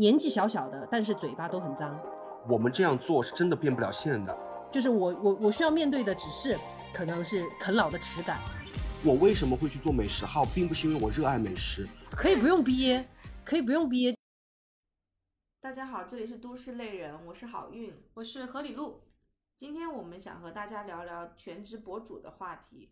[0.00, 2.00] 年纪小小的，但是嘴巴都很脏。
[2.48, 4.34] 我们这样做是真的变不了现的。
[4.72, 6.56] 就是我我我需要面对的只是
[6.90, 8.38] 可能是啃老的耻感。
[9.04, 11.86] 我为什么会去做美食号，并不是因为我热爱美食。
[12.12, 13.06] 可以不用憋，
[13.44, 14.16] 可以不用憋。
[15.60, 19.02] 大家好，这里是都市类人，我是好运，我是何里路。
[19.58, 22.88] 今天我们想和大家聊聊全职博主的话题。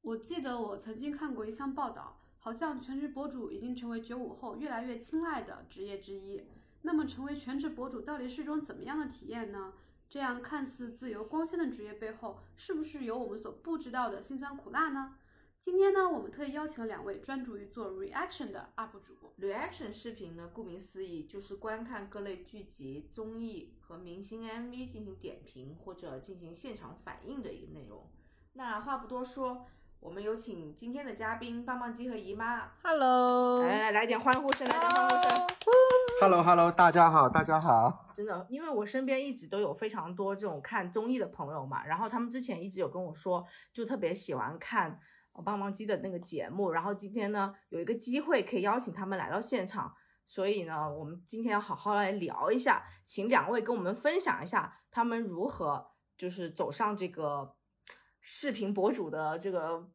[0.00, 2.16] 我记得我曾经看过一项报道，
[2.48, 6.42] 好像全职博主已经成为九五后越来越青睐的职业之一。
[6.80, 9.74] 那么，成为全职博主到底是一种怎么样的体验呢？
[10.08, 15.18] 这样看似自由光鲜的职业背后，是不是有我们所不知道的辛酸苦辣呢？
[15.60, 19.34] 今天呢，我们特意邀请了两位专注于做 reaction 的 UP 主。
[19.38, 28.08] reaction 视频呢，顾名思义就是观看各类剧集、综艺和明星 MV 进行点评或者进行现场反应的一个内容。
[28.54, 29.66] 那话不多说，
[30.00, 32.70] 我们有请今天的嘉宾棒棒鸡和姨妈。
[32.82, 35.46] Hello，来来来点欢呼声，来点欢呼声。
[36.20, 38.06] Hello Hello，大家好，大家好。
[38.14, 45.00] 真的，因为我身边一直都有非常多这种看综艺的朋友嘛，然后他们之前一直有跟我说，就特别喜欢看。
[45.44, 49.94] 棒棒鸡的那个节目，然后今天呢有一个机会可以邀请他们来到现场，
[50.26, 57.54] 所以呢我们今天要好好来聊一下，请两位跟我们分享一下他们如何就是走上这个
[58.20, 59.88] 视频博主的这个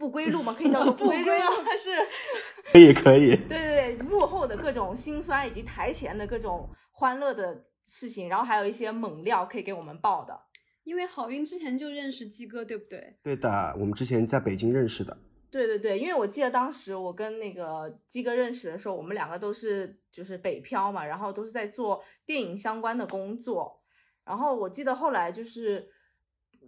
[0.00, 0.54] 不归路吗？
[0.56, 1.76] 可以叫做 不归路吗？
[1.78, 1.90] 是，
[2.72, 3.36] 可以可以。
[3.36, 10.40] 对对对，幕后的各种辛酸以及台前的各种欢乐的事情，然后还有一些猛料可以给我们爆的。
[10.84, 13.18] 因为好运之前就认识鸡哥，对不对？
[13.22, 15.14] 对的，我们之前在北京认识的。
[15.50, 23.82] 对对对，因为我记得当时我跟那个鸡哥认识的时候，我们两个都是就是北漂嘛，然后都是在做电影相关的工作。
[24.24, 25.90] 然后我记得后来就是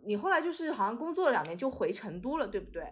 [0.05, 2.83] 你后来就是好像工作了两年就回成都了，对不对？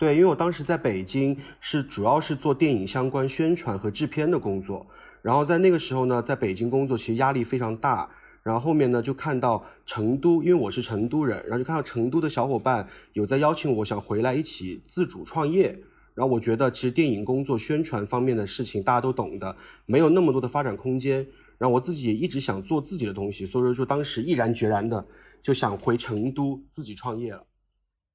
[0.00, 4.86] 对，因为我当时在北京是主要是做电影相关宣传和制片的工作，
[5.20, 8.08] 然后在那个时候呢，在北京工作其实压力非常大。
[8.42, 15.78] 然后后面呢，就看到成都，因为我是成都人，然后就看到成都的小伙伴有在邀请我，想回来一起自主创业。
[16.14, 21.26] 然后我觉得其实电影工作宣传方面的事情大家都懂的，没有那么多的发展空间。
[21.58, 25.06] 然后我自己也一直想做自己的东西，所以说就当时毅然决然的
[25.42, 27.44] 就想回成都自己创业了。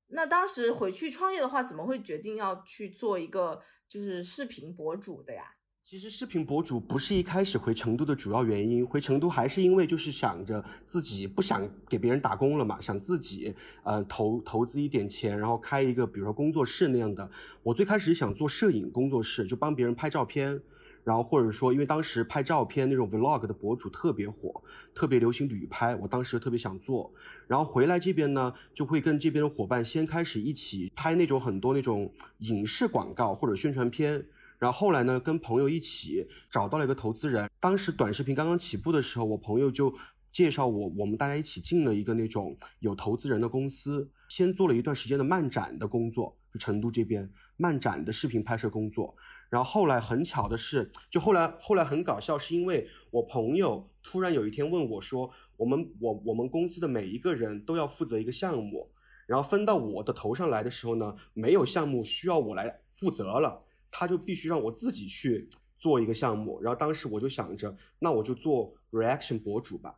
[0.07, 5.43] 那当时回去创业的话，怎么会决定要去做一个就是视频博主的呀？
[5.83, 17.29] 其实视频博主不是一开始回成都的主要原因，回成都还是因为就是想着自己不想给别人打工了嘛，想自己呃投投资一点钱，然后开一个比如说工作室那样的。
[17.61, 20.59] 我最开始想做摄影工作室，就帮别人拍照片，
[21.03, 24.63] 然后或者说因为当时拍照片那种 vlog 的博主特别火，
[24.95, 27.13] 特别流行旅拍，我当时特别想做。
[27.47, 34.25] 然后回来这边呢，就会跟这边的伙伴先开始一起拍那种很多那种影视广告或者宣传片。
[34.57, 37.50] 然后后来呢，跟朋友一起找到了一个投资人。
[37.59, 39.94] 当时短视频刚刚起步的时候，我朋友就
[40.31, 49.16] 介绍我，我们大家一起进了一个那种有投资人的公司，先做了一段时间的漫展的工作，就成都这边漫展的视频拍摄工作。
[49.50, 58.91] 然后后来很巧的是，就后来后来很搞笑，是因为我朋友突然有一天问我说，我们我我们公司的每一个人都要负责一个项目，
[59.27, 63.63] 然后分到我的头上来的时候呢，没有项目需要我来负责了。
[63.97, 65.49] 他就必须让我自己去
[65.79, 69.95] 做一个项目，然后当时我就想着，那我就做 reaction 博主吧，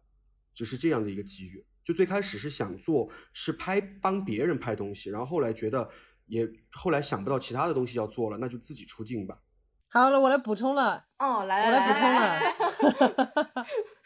[0.54, 1.66] 就是这样的一个机遇。
[1.84, 5.90] 就最开始是想做，是拍帮别人拍东西，然后后来觉得
[6.28, 9.40] 也后来想不到其他的东西要做了，那就自己出镜吧。
[9.88, 11.06] 好了，我来补充了。
[11.18, 13.66] 哦，来我来补充了。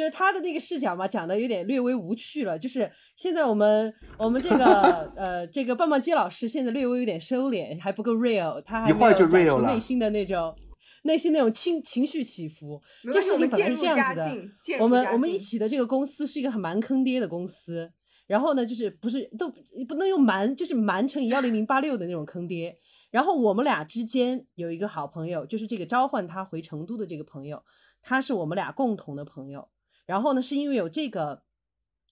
[0.00, 2.58] 就是他的那个视角嘛，讲的有点略微无趣了。
[2.58, 10.56] 就是现在我们我们这个 呃这个棒棒鸡老师现在略微有点收敛，还不够 real，他还没有讲出内心的那种
[11.02, 12.80] 内心那种情情绪起伏。
[13.12, 17.92] 这事情本来是这样子的，我们我们一起的这个公司是一个很蛮坑爹的公司。
[18.26, 19.50] 然后呢，就是不是都
[19.88, 22.76] 不能用蛮，就是蛮乘以幺零零八六的那种坑爹。
[23.10, 27.60] 然后我们俩之间有一个好朋友，就是这个召唤他回成都的这个朋友，
[28.00, 29.68] 他是我们俩共同的朋友。
[30.10, 31.44] 然后呢，是因为有这个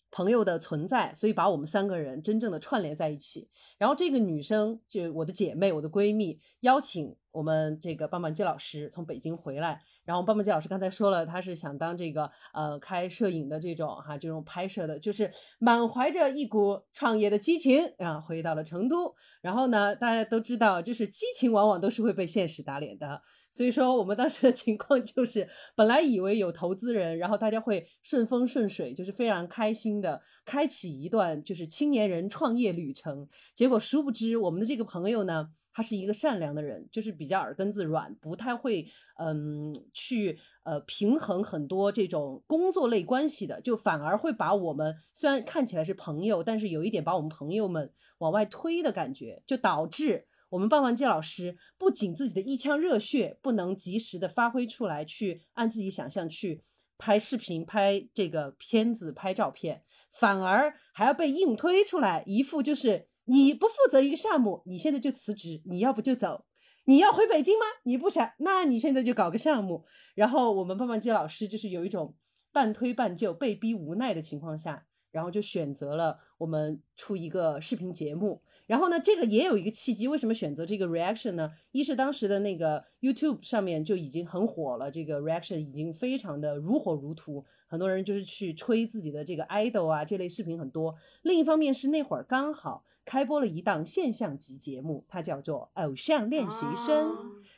[0.09, 3.49] 朋友的存在，所以把我们三个人真正的串联在一起。
[3.77, 9.81] 然后这个女生就我的姐妹，我的闺蜜，邀请我们这个棒棒鸡老师从北京回来。
[10.05, 19.15] 然后棒棒鸡老师刚才说了，他是想当这个呃开摄影的这种哈这种拍摄的，就是满怀着一股创业的激情啊，回到了成都。
[19.43, 23.21] 然后呢，大家都知道，就是激情往往都是会被现实打脸的。
[23.51, 25.47] 所以说，我们当时的情况就是，
[25.77, 33.29] 本来以为有投资人，然后大家会顺风顺水，就是非常开心的开启一段就是青年人创业旅程。
[33.55, 35.51] 结果殊不知，我们的这个朋友呢。
[35.79, 38.85] 他是一个善良的人，就是比较耳根子软，不太会
[39.17, 56.61] 嗯去呃平衡很多这种工作类关系的，就反而会把我们虽然看起来是朋友，但是有一点把我们朋友们往外推的感觉，就导致我们棒棒鸡老师不仅自己的一腔热血不能及时的发挥出来，去按自己想象去
[56.99, 66.47] 拍视频、拍这个片子、拍照片，反而还要被硬推出来，一副就是你不负责一个项目，你现在就辞职，你要不就走。
[66.87, 67.67] 你要回北京吗？
[67.85, 69.85] 你不想，那你现在就搞个项目。
[70.15, 72.15] 然后我们棒棒鸡老师就是有一种
[72.51, 74.87] 半推半就、被逼无奈的情况下，
[75.19, 78.41] 然后就选择了我们出一个视频节目。
[78.69, 81.51] 然后呢，这个也有一个契机，为什么选择这个 reaction 呢？
[81.73, 90.95] 一是当时的那个 YouTube 上面就已经很火了，这个 reaction 已经非常的如火如荼，很多人就是去吹自己的这个 idol 啊，这类视频很多。
[91.23, 92.85] 另一方面是那会儿刚好。
[93.05, 97.09] 开播了一档现象级节目，它叫做《偶像练习生》。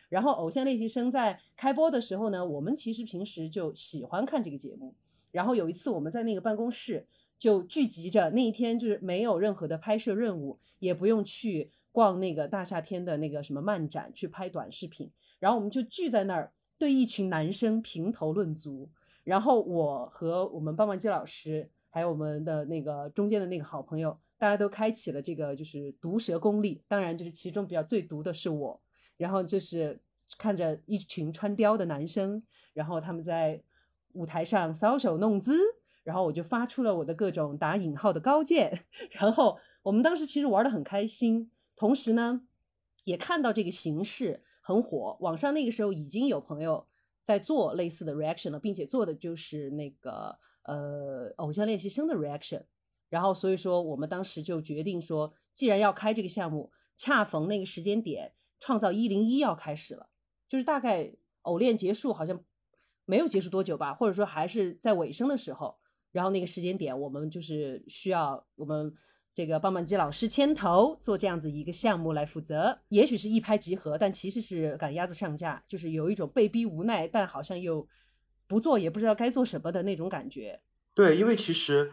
[0.09, 4.95] 然后，《偶像练习生》在开播的时候呢，我们其实平时就喜欢看这个节目。
[5.33, 7.05] 然后有一次，我们在那个办公室
[7.41, 15.11] 就聚集着，那一天就是没有任何的拍摄任务，也不用去逛那个大夏天的那个什么漫展去拍短视频。
[15.39, 18.91] 然后我们就聚在那儿，对一群男生评头论足。
[19.25, 24.17] 然后我和我们棒棒鸡老师，还有我们的那个中间的那个好朋友。
[24.37, 28.81] 大家都开启了这个就是毒舌功力，当然就是其中比较最毒的是我，
[29.17, 29.99] 然后就是
[30.39, 32.43] 看着一群穿貂的男生，
[32.73, 33.63] 然后他们在
[34.13, 35.59] 舞台上搔首弄姿，
[36.03, 42.43] 然后我就发出了我的各种打引号的高见， 然后我们当时其实玩的很开心，同时呢
[43.05, 46.87] 也看到这个形式很火，网上那个时候已经有朋友
[47.23, 52.65] 在做类似的 reaction 了，并且做的就是那个呃偶像练习生的 reaction。
[53.09, 60.11] 然后，所以说我们当时就决定说，既然要开这个项目，恰逢那个时间点，创造一零一要开始了，
[60.49, 62.45] 就是大概偶练结束好像
[63.05, 65.80] 没有结束多久吧，或者说还是在尾声的时候，
[66.13, 68.93] 然后那个时间点，我们就是需要我们
[69.33, 77.87] 这个棒棒鸡老师牵头做这样子一个项目来负责，也许是一拍即合，但其实是赶鸭子上架，就是有一种被逼无奈，但好像又
[78.47, 80.61] 不做也不知道该做什么的那种感觉。
[80.95, 81.91] 对，因为其实。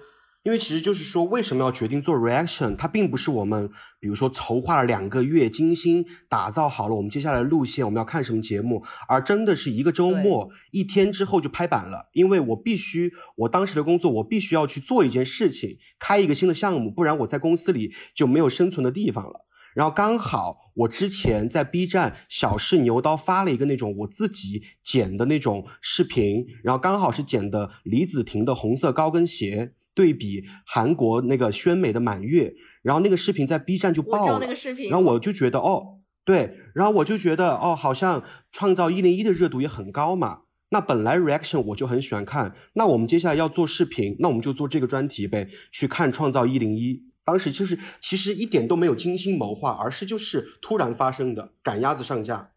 [0.47, 2.77] 因为其实就是说，为什么要决定做 reaction？
[2.77, 12.09] 它并不是我们，比如说筹划了两个月，精心打造好了我们接下来的路线，我们要看什么节目，而真的是一个周末一天之后就拍板了。
[12.13, 19.45] 因为我必须，我当时的工作，我必须要去做一件事情，开一个新的项目，不然我在公司里就没有生存的地方了。
[19.75, 29.73] 然后刚好我之前在 B 站小试牛刀发了一个那种我自己剪的那种视频，然后刚好是剪的李子婷的红色高跟鞋。
[29.97, 32.53] 对比韩国那个宣美的满月，
[32.83, 34.47] 然后那个视频在 B 站就爆了，
[34.91, 40.41] 然后我就觉得哦，对，然后我就觉得哦，好像创造一零一的热度也很高嘛。
[40.69, 47.01] 那本来 reaction 我就很喜欢看，那我们接下来要做视频，那我们就做这个专题呗，去看创造一零一。
[47.25, 52.51] 当时就是其实一点都没有精心谋划，而是就是突然发生的，赶鸭子上架，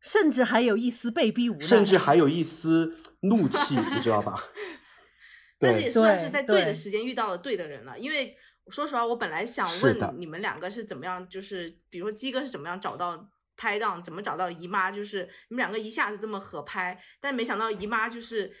[0.00, 4.44] 甚至还有一丝被逼无奈，甚至还有一丝怒气，你知道吧？
[5.58, 8.36] 但是也算是在对的时间遇到了对的人了，因为
[8.68, 18.52] 说实话，我本来想问你们两个是怎么样，就是比如说鸡哥是怎么样找到拍档，怎么找到姨妈，就是你们两个一下子这么合拍，但没想到姨妈就是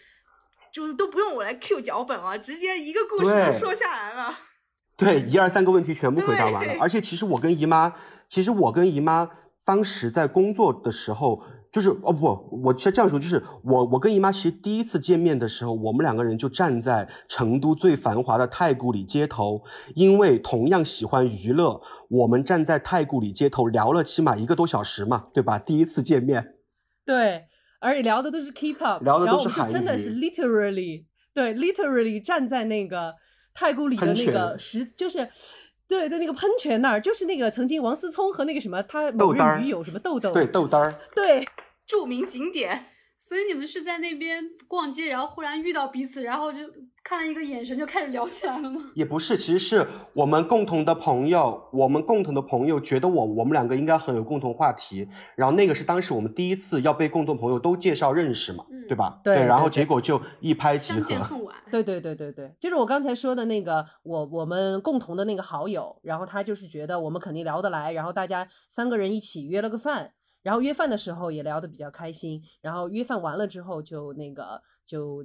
[0.72, 4.38] 就是都不用我来 Q 脚本啊，直接一个故事说下来了。
[4.96, 7.94] 对，一二三个问题全部回答完了，而且其实我跟姨妈，
[8.28, 9.30] 其实我跟姨妈
[9.64, 11.44] 当时在工作的时候。
[11.70, 19.62] 就是哦不，我这样说，就是我我跟姨妈其实第一次见面的时候，我们两个人就站在成都最繁华的太古里街头，
[19.94, 25.58] 因为同样喜欢娱乐，我们站在太古里街头聊了起码一个多小时嘛，对吧？
[25.58, 26.54] 第一次见面，
[27.04, 27.44] 对，
[27.80, 33.14] 而且聊的都是 K-pop，聊的都是韩语，真的是 literally，对，literally 站在那个
[33.52, 35.28] 太古里的那个石，就是
[35.88, 41.44] 对对那个喷泉那儿，就是那个曾经王思聪和那个什么他某任女友什么豆豆，对豆丹儿，对。
[41.86, 42.84] 著名景点，
[43.18, 46.58] 所以你们是在那边逛街，然后忽然遇到彼此，然后就
[47.02, 48.80] 看了一个眼神就开始聊起来了吗？
[48.94, 59.20] 也不是，其实是我们共同的朋友，我们共同的朋友觉得我我们两个应该很有共同话题，然后那个是当时我们第一次要被共同朋友都介绍认识嘛，对吧？
[59.24, 60.98] 对，然后结果就一拍即合。
[61.00, 61.56] 相见恨晚。
[61.70, 70.12] 对对对对对，就是我刚才说的那个，我我们共同的那个好友，然后他就是觉得我们肯定聊得来，然后大家三个人一起约了个饭。
[70.48, 75.18] 然后约饭的时候也聊得比较开心，然后约饭完了之后就那个就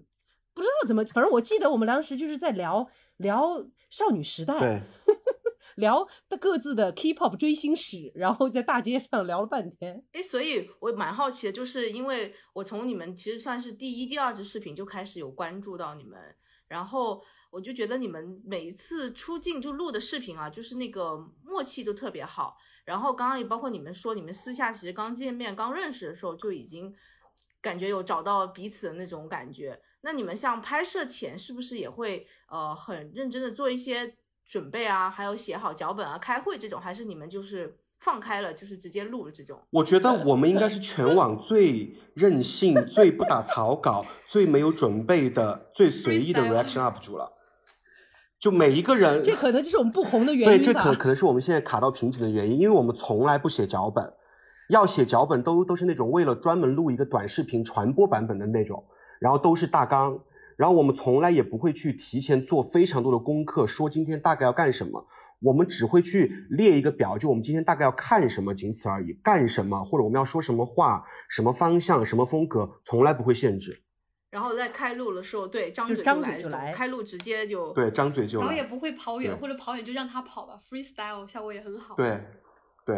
[0.53, 4.81] 不知道怎么，反正我记得我们当时就是在聊聊少女时代，
[5.77, 6.05] 聊
[6.41, 10.03] 各自的 K-pop 追星史，然后在大街上聊了半天。
[10.11, 16.19] 哎，所以我蛮好奇的，就是因为我从你们其实算是第一、第二支视频就开始有关注到你们，
[16.67, 17.23] 然后
[17.53, 22.57] 我就觉得你们每一次出镜就录的视频啊，就是那个默契都特别好。
[22.83, 26.91] 然后刚刚也包括你们说，你们私下其实刚见面、刚认识的时候就已经
[27.61, 29.79] 感觉有找到彼此的那种感觉。
[30.01, 34.15] 那你们像拍摄前是不是也会呃很认真的做一些
[34.47, 39.61] 准备啊，还有写好脚本啊、开会这种，还是你们就是放开了，就是直接录了这种？
[39.69, 47.31] 我觉得我们应该是全网最任性、最不打草稿、最没有准备的、最随意的 reaction up 主了。
[48.43, 54.11] 就每一个人，这可能就是我们不红的原因对，这可可能是我们现在卡到瓶颈的原因，因为我们从来不写脚本，
[54.67, 58.83] 要写脚本都都是那种为了专门录一个短视频传播版本的那种。
[59.21, 60.19] 然后都是大纲，
[60.57, 65.07] 然后我们从来也不会去提前做非常多的功课，说今天大概要干什么，
[65.39, 69.13] 我们只会去列一个表，就我们今天大概要看什么，仅此而已。
[69.23, 73.82] 干什么或者我们要说什么话，什么方向，什么风格，从来不会限制。
[74.33, 78.45] 然后在开路的时候，对，张嘴就来，开路直接就对，张嘴就来。
[78.45, 81.93] 然后也不会跑远，或者跑远就让他跑吧，freestyle 效果也很好。
[81.93, 82.19] 对，
[82.83, 82.95] 对，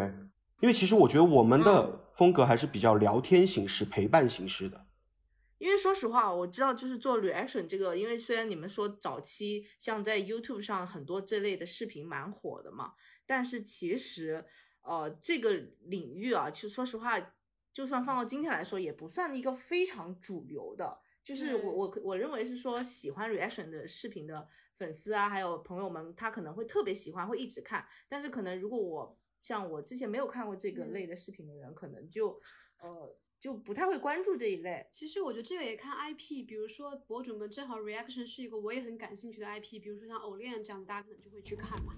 [0.60, 4.86] 因为其实我觉得我们的风格还是比较聊天形式、陪伴形式的。
[5.58, 12.94] 因为说实话，我知道就是做 reaction 这个，因为虽然你们说早期像在 YouTube 上很多这类的视频蛮火的嘛，
[13.26, 14.42] 但是其实
[14.80, 15.52] 呃这个
[15.82, 17.20] 领域啊，其实说实话，
[17.74, 20.98] 就算放到今天来说，也不算一个非常主流的。
[21.26, 27.84] 就是我我我认为是说喜欢 reaction 的视频的粉丝啊，还有朋友们，他可能会特别喜欢，会一直看。
[28.08, 32.40] 但是可能如果我像我之前没有看过这个类的视频的人，可能就
[32.78, 33.18] 呃。
[33.38, 34.88] 就不太会关注这一类。
[34.90, 41.94] 其实我觉得这个也看 IP，比如说博主们正好 reaction 是一个我也很感兴趣的 IP，比如说像偶练这样，大家可能就会去看嘛。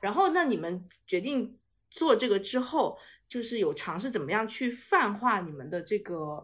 [0.00, 1.59] 然后，那你们决定
[1.90, 2.96] 做这个之后，
[3.28, 6.42] 就是有尝试怎么样去泛化你们的这个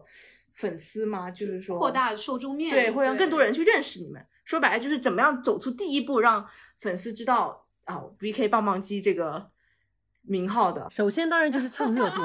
[0.53, 1.31] 粉丝吗？
[1.31, 4.25] 就是说扩大受众面，对，会让更多人去认识你们。
[4.43, 6.47] 说白了就是怎么样走出第一步，让
[6.79, 9.51] 粉丝知道啊，VK 棒棒鸡这个
[10.21, 10.87] 名号的。
[10.89, 12.21] 首先当然就是蹭热度，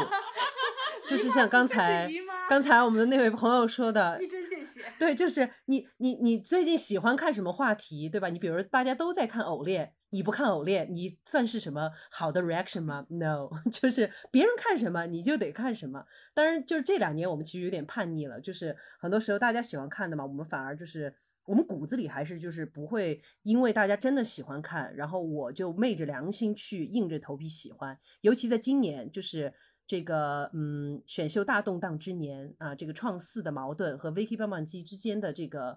[1.08, 2.08] 就是像刚才
[2.48, 4.80] 刚才我们的那位朋友说的，一针见血。
[4.98, 8.28] 对，就是你你你最近喜欢看什么话题，对吧？
[8.28, 16.06] 你比如大家都在看偶练，你不看偶练，你算是什么好的 reaction 吗？No， 就是别人看什么你就得看什么。
[16.34, 21.12] 当然，就是这两年我们其实有点叛逆了，就是很多时候大家喜欢看的嘛，我们反而就是。
[21.44, 27.98] 我们骨子里还是就是不会因为大家真的喜欢看，然后我就昧着良心去硬着头皮喜欢。
[28.20, 29.52] 尤其在今年，就是
[29.84, 35.76] 这个嗯选秀大动荡之年啊，这个创四的矛盾和 Vicky 棒棒机之间的这个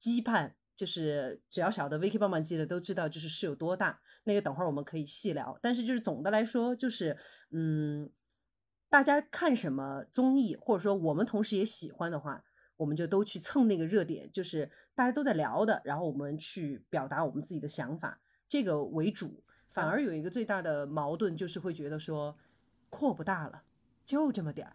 [0.00, 4.00] 羁绊，就是只要晓得 Vicky 棒棒鸡的都知道，就是是有多大。
[4.24, 5.58] 那个等会儿我们可以细聊。
[5.60, 7.16] 但是就是总的来说，就是
[7.50, 8.10] 嗯，
[8.88, 12.44] 大家看什么综艺，或者说我们同时也喜欢的话。
[12.76, 19.44] 我们就都去蹭那个热点，就是大家都在聊的，然后我们去表达我们自己的想法，这个为主。
[19.70, 22.36] 反而有一个最大的矛盾，就是会觉得说，
[22.90, 23.62] 扩不大了，
[24.04, 24.74] 就这么点儿，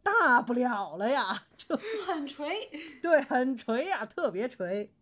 [0.00, 1.76] 大不了了呀， 就
[2.06, 2.70] 很锤，
[3.02, 4.94] 对，很锤呀，特别锤，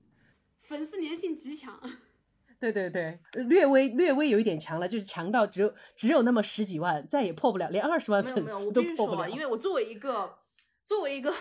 [0.62, 1.78] 粉丝粘性极强，
[2.58, 9.28] 对对对，略微略微有一点强了，就是强到只有只有那么十几万，再也破不了，连二十万粉丝都破不了。
[9.28, 10.38] 因为我作为一个
[10.84, 11.32] 作为一个。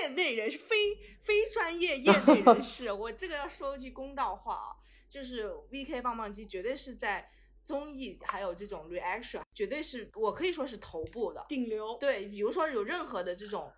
[0.00, 0.76] 业内人士，非
[1.20, 4.70] 非专业业内人 士，我这个要说句公道话啊，
[5.10, 7.28] 就是 VK 棒棒鸡绝对是在
[7.62, 11.98] 综艺还有这种 reaction，绝对是我可以说是头部的顶流。
[11.98, 13.70] 对，比如说有任何的这种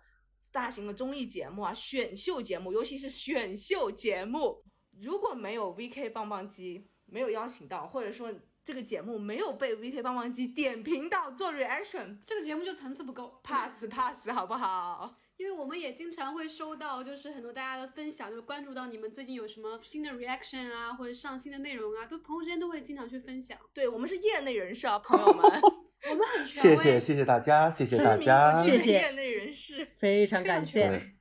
[0.57, 4.63] 大型的综艺节目啊，选秀节目，尤其是选秀节目，
[4.99, 8.33] 如果没有 VK 棒棒鸡没有邀请到，或者说
[8.63, 15.15] 这个节目没有被 VK 棒棒鸡点评到做 reaction，这个节目就层次不够，pass pass 好不好？
[15.37, 23.55] 因为我们也经常会收到，就是很多大家的分享，就是关注到你们最近有什么新的 reaction 啊，或者上新的内容啊，都朋友之间都会经常去分享。
[23.71, 25.61] 对我们是业内人士啊，朋友们，
[26.09, 31.13] 我们很谢谢谢谢大家，谢谢大家，谢谢业内人士，非常感谢。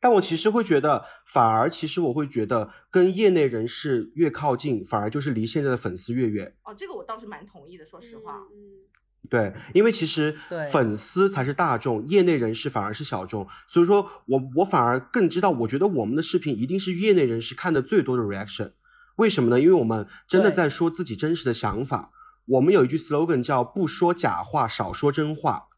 [0.00, 6.56] 但我其实会觉得，反而其实我会觉得，跟业内人士越靠近，反而就是离现在的粉丝越远。
[6.64, 8.82] 哦，这个我倒是蛮同意的，说实话，嗯。
[9.30, 10.36] 对，因为其实
[10.72, 18.72] 粉丝才是大众，业内人士反而是小众，所以说我我反而更知道，我觉得我们的视频一定是业内人士看的最多的 reaction，
[19.14, 19.60] 为什么呢？
[19.60, 22.10] 因为我们真的在说自己真实的想法，
[22.52, 25.68] 我们有一句 slogan 叫不说假话，少说真话。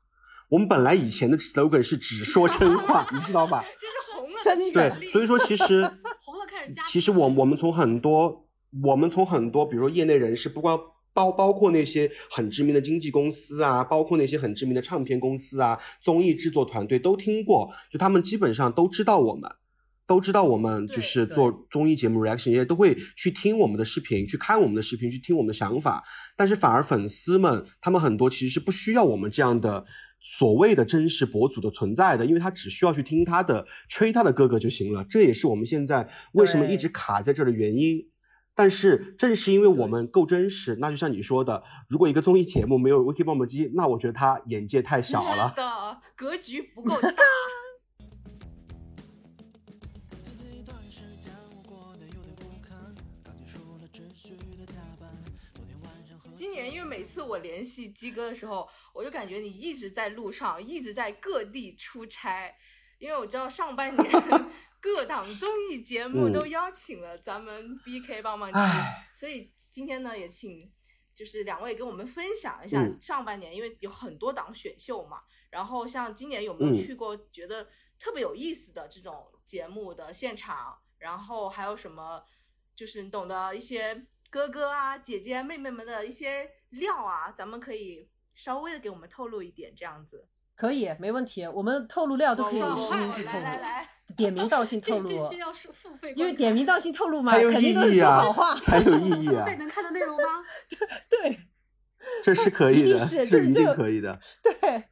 [0.49, 3.65] 我们本来以前的 slogan 是只说真话，你知道吧？
[3.79, 5.83] 这是红了真的对，所以说其实
[6.25, 8.49] 红了开始加其实我我们从很多
[8.83, 10.81] 我们从很多比如说业内人士，不光
[11.13, 19.49] 包包括那些很知名的经纪公司啊，包括那些很知名的唱片公司啊，综艺制作团队都听过，就他们基本上都知道我们。
[20.07, 26.05] 都知道我们就是做综艺节目 reaction，也都会去听我们的视频，去看我们的视频，去听我们的想法。
[26.37, 29.87] 但是反而粉丝们，他们很多其实是不需要我们这样的
[30.21, 35.05] 所谓的真实博主的存在的，因为他只需要去听他的吹他的哥哥就行了。
[35.09, 38.09] 这也是我们现在为什么一直卡在这儿的原因。
[38.57, 45.53] 但是正是因为我们够真实，那就像你说的，如果一个综艺节目没有 Wiki 棒棒鸡，那我觉得他眼界太小了。
[45.57, 45.63] 的，
[46.15, 47.09] 格局不够大。
[56.45, 62.55] 今年因为每次我联系鸡哥的时候，我就感觉你一直在路上，一直在各地出差。
[62.99, 64.13] 因为我知道上半年
[64.79, 66.33] 各档综艺节目嗯。
[66.35, 69.09] 都邀请了咱们 BK 棒棒鸡，唉。
[69.15, 70.71] 所以今天呢也请
[71.15, 73.01] 就是两位跟我们分享一下嗯。
[73.01, 76.75] 上半年，因为有很多档选秀嘛，然后像今年有没有嗯。
[76.75, 77.67] 去过觉得
[77.99, 82.23] 特别有意思的这种节目的现场，然后还有什么
[82.75, 90.27] 就是你懂得一些哥哥啊、姐姐、妹妹们的一些料啊，咱们可以稍微的给我们透露一点，这样子。
[90.57, 91.47] 可以，没问题。
[91.47, 98.57] 我们透露料都可以哇实名制透来来来，露，点名道姓透露这这，期要是付费，因为点名道姓透露嘛，肯定都是说好话。
[98.57, 99.57] 才有意义啊 付费！
[99.57, 100.45] 能看的内容吗？
[101.09, 101.39] 对
[102.25, 104.19] 这是可以的， 一定是就是可以的。
[104.43, 104.89] 对，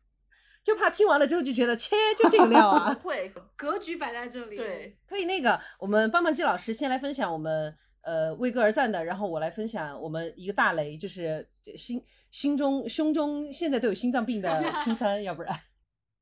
[0.62, 2.94] 就怕听完了之后就觉得，切，就这个料啊。
[2.94, 15.54] 不会，格局摆在这里，对，可以，那个我们棒棒鸡老师先来分享我们呃为歌而赞的，然后我来分享我们一个大雷，就是心心中胸中现在都有心脏病的 青三，要不然，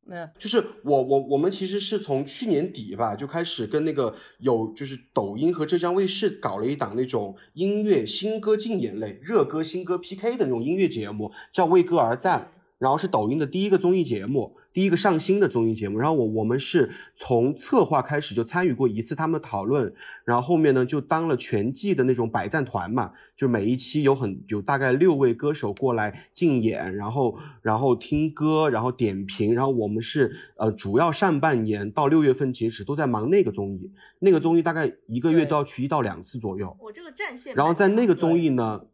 [0.07, 12.53] 那就是我我我们其实是从去年底吧就开始跟那个有就是抖音和浙江卫视搞了一档那种音乐新歌竞演类热歌新歌 PK 的那种音乐节目，叫为歌而战。
[12.81, 15.99] 然后是抖音的第一个综艺节目，第一个上新的综艺节目。
[15.99, 19.93] 然后我我们是从策划开始就参与过一次他们的讨论，
[20.25, 36.75] 然后后面呢就当了全季的那种百赞团嘛，就每一期有很有大概六位歌手过来竞演，然后然后听歌，然后点评，然后我们是呃主要上半年到六月份截止都在忙那个综艺，那个综艺大概一个月都要去一到两次左右。
[36.81, 38.87] 我这个战线然后在那个综艺呢，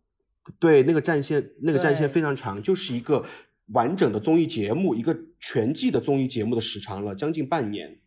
[0.58, 3.24] 对那个战线，那个战线非常长，就是一个
[3.66, 8.00] 完整的综艺节目，一个全季的综艺节目的时长了，将近半年。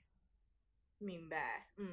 [0.98, 1.88] 明白，嗯，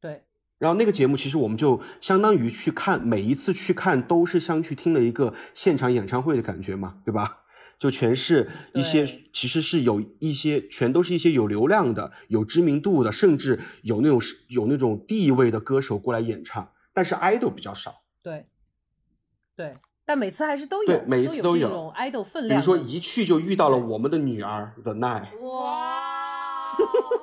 [0.00, 0.22] 对
[0.58, 7.42] 然后那个节目其实我们就相当于去看，每一次去看都是像去听了一个现场演唱会的感觉嘛，对吧？
[7.78, 14.18] 就全是一些其实是有一些全都是一些有流量的、有知名度的，甚至有那种
[14.48, 18.02] 有那种地位的歌手过来演唱，但是 idol 比较少。
[18.22, 18.46] 对
[19.54, 19.74] 对，
[20.06, 25.36] 但每次还是都有，对每一次都有有这种 idol 分比量说一去就遇到了我们的女儿 The Night。
[25.40, 26.00] 哇，
[26.60, 26.76] 好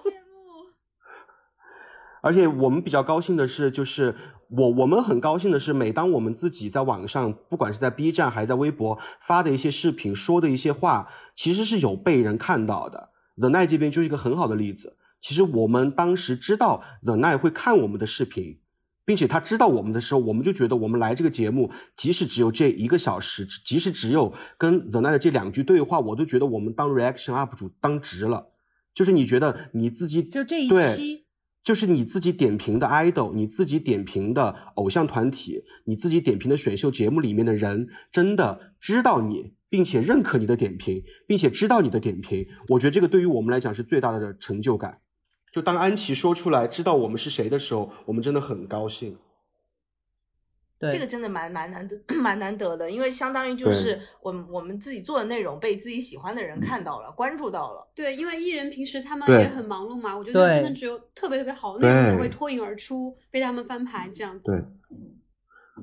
[0.03, 0.67] 羡慕。
[2.21, 4.15] 而且我们比较高兴的是，就是
[4.49, 13.11] 我我们很高兴的是，每当我们自己在网上，不管是在 B 站还是在微博发的一些视频，说的一些话，其实是有被人看到的。
[13.37, 14.97] The Night 这边就是一个很好的例子。
[15.21, 18.59] 其实我们当时知道 The Night 会看我们的视频，
[19.05, 28.49] 并且他知道我们的时候，我们就觉得我们来这个节目，即使只有这一个小时，即使只有跟 The Night 的这两句对话，我都觉得我们当 reaction UP 主当值了。
[28.93, 31.25] 就是你觉得你自己就这一对期，
[31.63, 44.99] 就是你自己点评的 idol，你自己点评的偶像团体，你自己点评的选秀节目里面的人，真的知道你，并且认可你的点评，并且知道你的点评，我觉得这个对于我们来讲是最大的成就感。
[45.53, 49.17] 就当安琪说出来知道我们是谁的时候，我们真的很高兴。
[50.79, 57.87] 对这个真的蛮蛮难得， 蛮难得的，因为相当于就是我们我们自己做的内容被自己喜欢的人看到了，关注到了。
[57.93, 64.51] 对，因为艺人平时他们也很忙碌嘛，我觉得真的只有特别特别好的内容才会脱颖而出，被他们翻牌这样子。
[64.51, 64.61] 对，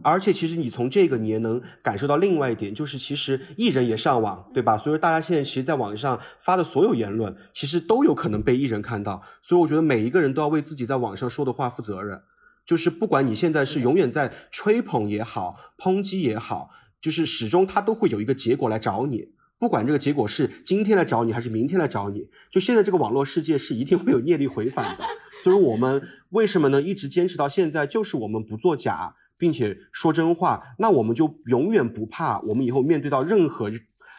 [0.02, 4.78] 而且其实你从这个你也能感受到另外一点，就是其实艺人也上网，对吧？
[4.78, 9.22] 所以说大家现在其实在网上发的所有言论，其实都有可能被艺人看到。
[9.42, 12.22] 所以我觉得每一个人都要为自己在网上说的话负责任。
[12.64, 19.32] 就是不管你现在是永远在吹捧也好，抨击也好，就是始终他都会有一个结果来找你。
[19.58, 25.04] 不管这个结果是今天来找你还是明天来找你，就现在这个网络世界是一定会有业力回返的。
[25.42, 26.82] 所以我们为什么能？
[26.82, 30.62] 一直坚持到现在，就是我们不作假，并且说真话。
[30.78, 33.72] 那我们就永远不怕，我们以后面对到任何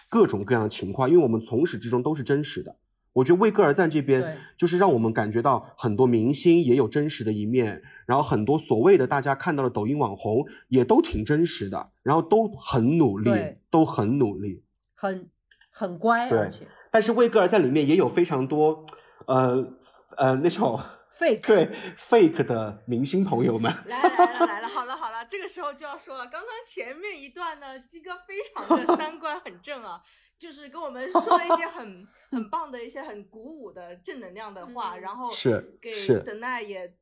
[0.09, 2.75] 各种各样的情况，因为我们从始至终都是真实的。
[3.13, 13.31] 我觉得为歌而赞这边就是让我们感觉到很多明星也有真实的一面，然后很多所谓的大家看到的抖音网红也都挺真实的，然后都很努力，
[13.69, 14.63] 都很努力。
[14.95, 15.29] 很
[15.71, 18.85] 很乖，对而且但是魏戈尔在里面也有非常多，
[19.25, 19.73] 呃
[20.15, 20.79] 呃那种
[21.21, 21.45] fake。
[21.47, 21.69] 对
[22.09, 23.71] fake 的明星朋友们。
[23.85, 30.01] 来了来了来了，好了好了，这个时候就要说了，刚刚前面一段呢，鸡哥非常的 三观很正啊，
[30.37, 36.97] 就是跟我们说了一些很很棒的一些很鼓舞的正能量的话，嗯然后是给等待也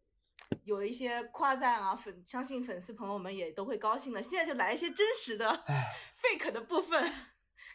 [0.66, 4.22] 有一些夸赞啊，粉相信粉丝朋友们也都会高兴的。
[4.22, 5.64] 现在就来一些真实的
[6.22, 7.14] fake 的部分，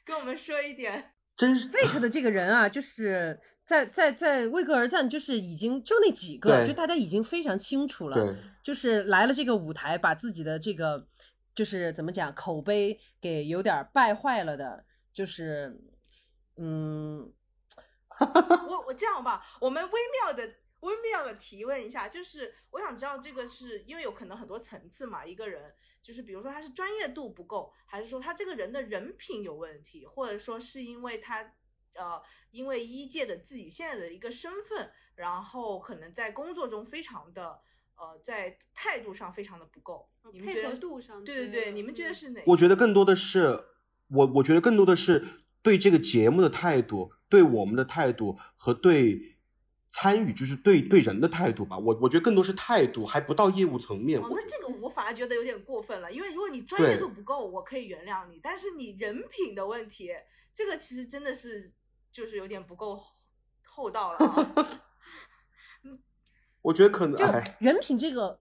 [0.05, 1.14] 跟我们说一点。
[1.37, 11.07] 真是 fake 的这个人啊，就是在在在为歌而战，就是已经就那几个，就大家已经非常清楚了，就是来了这个舞台，把自己的这个
[11.55, 15.81] 就是怎么讲口碑给有点儿败坏了的，就是
[16.57, 17.33] 嗯，
[18.21, 19.91] 我我这样吧，我们微
[20.23, 20.49] 妙的
[20.85, 31.55] 微妙的提问一下，就是我想知道这个是因为有可能很多层次嘛，一个人就是比如说他是专业度不够，还是说他这个人的人品有问题，或者说是因为他
[31.97, 37.61] 呃因为一届的自己现在的一个身份，然后可能在工作中非常的
[37.97, 42.43] 呃在态度上非常的不够，你们觉得配合度上对对对，你们觉得嗯是哪？
[42.47, 43.65] 我觉得更多的是
[44.09, 45.25] 我，我觉得更多的是
[45.63, 49.34] 对这个节目的态度，对我们的态度和对
[49.97, 51.79] 参与，就是对对人的态度吧。
[51.79, 54.21] 我我觉得更多是态度，还不到业务层面。
[54.21, 60.11] 哦，我觉得那这个我反而觉得有点过分了，因为如果你专业度不够，我可以原谅你，但是你人品的问题，
[60.53, 61.73] 这个其实真的是
[62.11, 63.01] 就是有点不够
[63.65, 64.83] 厚道了啊。
[66.63, 68.41] 我觉得可能就哎，人品这个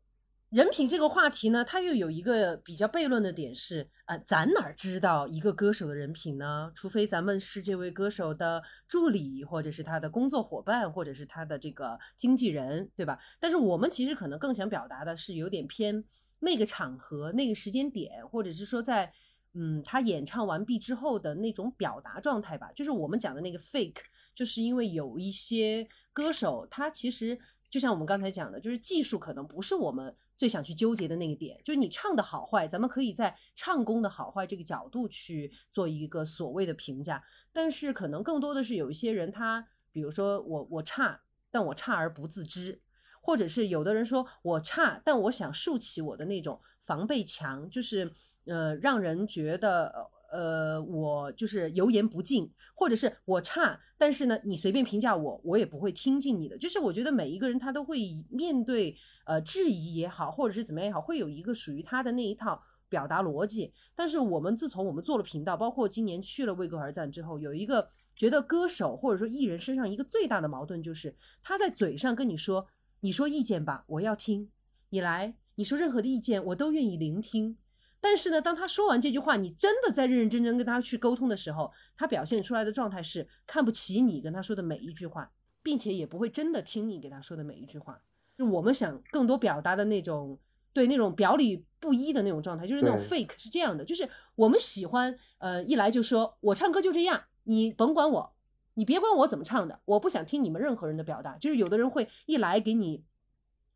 [0.54, 6.72] 人品这个话题呢，它又有一个比较悖论的点是，啊、咱哪知道一个歌手的人品呢？
[6.76, 13.18] 除非咱们是这位歌手的助理，或者是他的工作伙伴，或者是他的这个经纪人，对吧？
[13.40, 16.04] 但是我们其实可能更想表达的是有点偏
[16.38, 19.12] 那个场合、那个时间点，或者是说在
[19.56, 22.72] 嗯他演唱完毕之后的那种表达状态吧。
[22.76, 24.04] 就是我们讲的那个 fake，
[24.36, 27.40] 就是因为有一些歌手他其实。
[27.72, 37.24] 就像我们刚才讲的，就是技术可能不是我们最想去纠结的那个点，就是你唱的好坏，咱们可以在唱功的好坏这个角度去做一个所谓的评价。
[37.52, 42.82] 但是可能更多的是有一些人他，比如说我我差，但我差而不自知，
[43.22, 48.12] 或者是有的人说我差，但我想竖起我的那种防备墙，就是
[48.46, 56.58] 呃让人觉得呃我就是油盐不进，或者是我差，但是呢你随便评价我，我也不会听进你的。
[56.58, 62.62] 就是我觉得每一个人他都会面对呃质疑也好，或者是怎么样也好，会有一个属于他的那一套。
[62.90, 72.68] 表达逻辑，但是我们自从我们做了频道，包括今年去了为歌而赞之后，有一个觉得歌手或者说艺人身上一个最大的矛盾就是他在嘴上跟你说，
[73.00, 74.52] 你说意见吧，我要听，
[74.90, 77.58] 你来，你说任何的意见我都愿意聆听。
[78.04, 88.02] 但是呢，当他说完这句话，你真的在认认真真跟他去沟通的时候，他表现出来的状态是看不起你跟他说的每一句话，并且也不会真的听你给他说的每一句话。
[88.38, 90.38] 就我们想更多表达的那种，
[90.74, 98.36] 对那种表里不一的那种状态，就是那种 fake 是这样的，就是我们喜欢，呃，一来就说我唱歌就这样，你甭管我，
[98.74, 101.38] 你别管我怎么唱的，我不想听你们任何人的表达。
[101.38, 103.06] 就是有的人会一来给你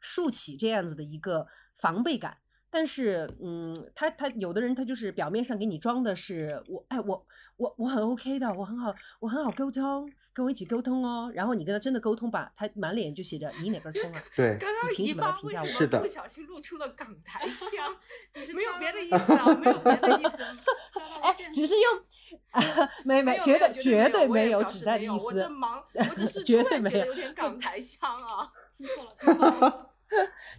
[0.02, 2.38] 竖起这样子的一个防备感，
[2.70, 7.26] 但是，嗯，他他有的人他就是表面上给你装的是我，哎，我
[7.56, 11.32] 我我很 OK 的，我很好，我很好沟通，跟我一起沟通哦。
[11.34, 14.22] 然后你跟他真的沟通吧，他满脸就写着你哪根葱啊？
[14.36, 17.96] 对，刚刚姨你凭什么来妈为评价我是的什么不小心露出了港台 腔？
[18.54, 20.38] 没有别的 意思啊，没有别的意思。
[20.94, 22.00] 抓到了线只是用，
[22.52, 22.62] 啊
[23.06, 28.52] 没没有绝对绝对没有指代的意思我这，忙，我只是绝对没有觉得有点港台腔啊。
[28.78, 29.87] 听错了，听错了。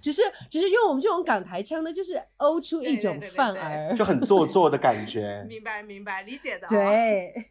[0.00, 5.44] 只是只是用我们这种港台腔呢，就是欧出一种对对对范儿， 就很做作的感觉。
[5.48, 7.32] 明白明白，理解的、啊。，对。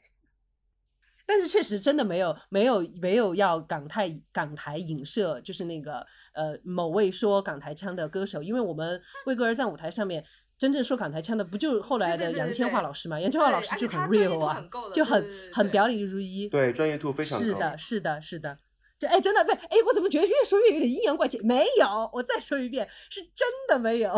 [1.29, 10.23] 但是确实真的没有没有没有要港台港台影射，就是那个呃某位说港台腔的歌手，因为我们为歌而在舞台上面
[10.57, 13.19] 真正说港台腔的，不就后来的杨千嬅老师嘛？
[13.19, 16.47] 杨千嬅老师就很 real 啊就很很表里如一。
[16.47, 17.43] 对，专业度非常高。
[17.43, 18.57] 是的，是的，是的。
[18.99, 21.39] 这哎，真的对，哎，我怎么觉得越说越有点阴阳怪气？
[21.43, 24.11] 没有，我再说一遍，是真的没有。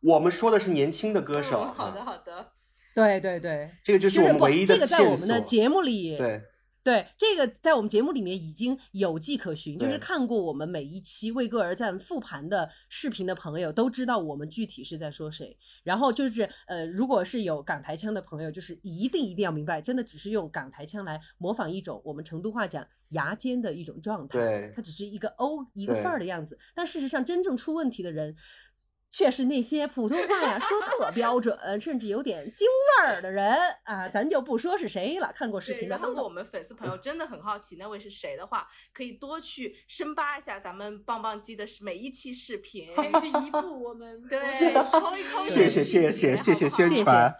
[0.00, 2.52] 我们说的是年轻的歌手，嗯、好的啊好的。
[2.94, 6.42] 对对对，这个就是我们唯一的这个在我们的节目里，对，
[6.82, 15.54] 对，这个在我们节目里面已经有迹可循，就是看过我们每一期为歌而战复盘的视频的朋友都知道我们具体是在说谁。
[15.84, 28.34] 然后就是呃，如果是有港台腔的朋友，就是一定一定要明白，真的只是用港台腔来模仿一种我们成都话讲牙尖的一种状态，对它只是一个欧一个范儿的样子，但事实上真正出问题的人。
[29.10, 36.10] 却是那些普通话呀说特 标准，甚至有点京味儿的人啊，咱就不说是谁了，看过视，频的都懂。
[36.10, 42.94] 如果我们粉丝朋友真的很好奇那位是谁的话，可以多去深扒一下咱们棒棒鸡的每一期视频。
[42.94, 47.34] 可以去移步我们 对我觉得抠一谢谢谢谢谢谢宣传。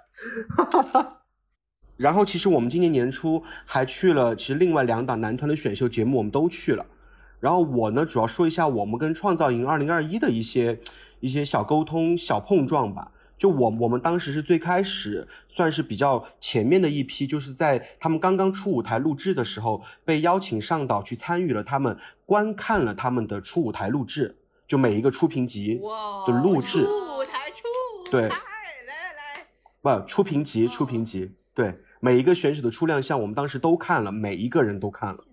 [1.96, 6.84] 然后其实我们今年年初还去了，其实另外两档男团的选秀节目我们都去了。
[7.40, 10.80] 然后我呢，主要说一下我们跟创造营二零二一的一些
[11.20, 13.12] 一些小沟通、小碰撞吧。
[13.38, 24.36] 就我我们当时是最开始算是比较前面的一批，就是在他们刚刚出舞台录制的时候，被邀请上岛去参与了他们观看了他们的出舞台录制，
[24.68, 27.64] 就每一个出评级哇的录制，出舞台出
[28.04, 28.36] 舞对台，
[28.86, 29.46] 来来
[29.94, 35.24] 来，不出评级出评级，对每一个选手的出亮相，我们当时都看了，每一个人都看了。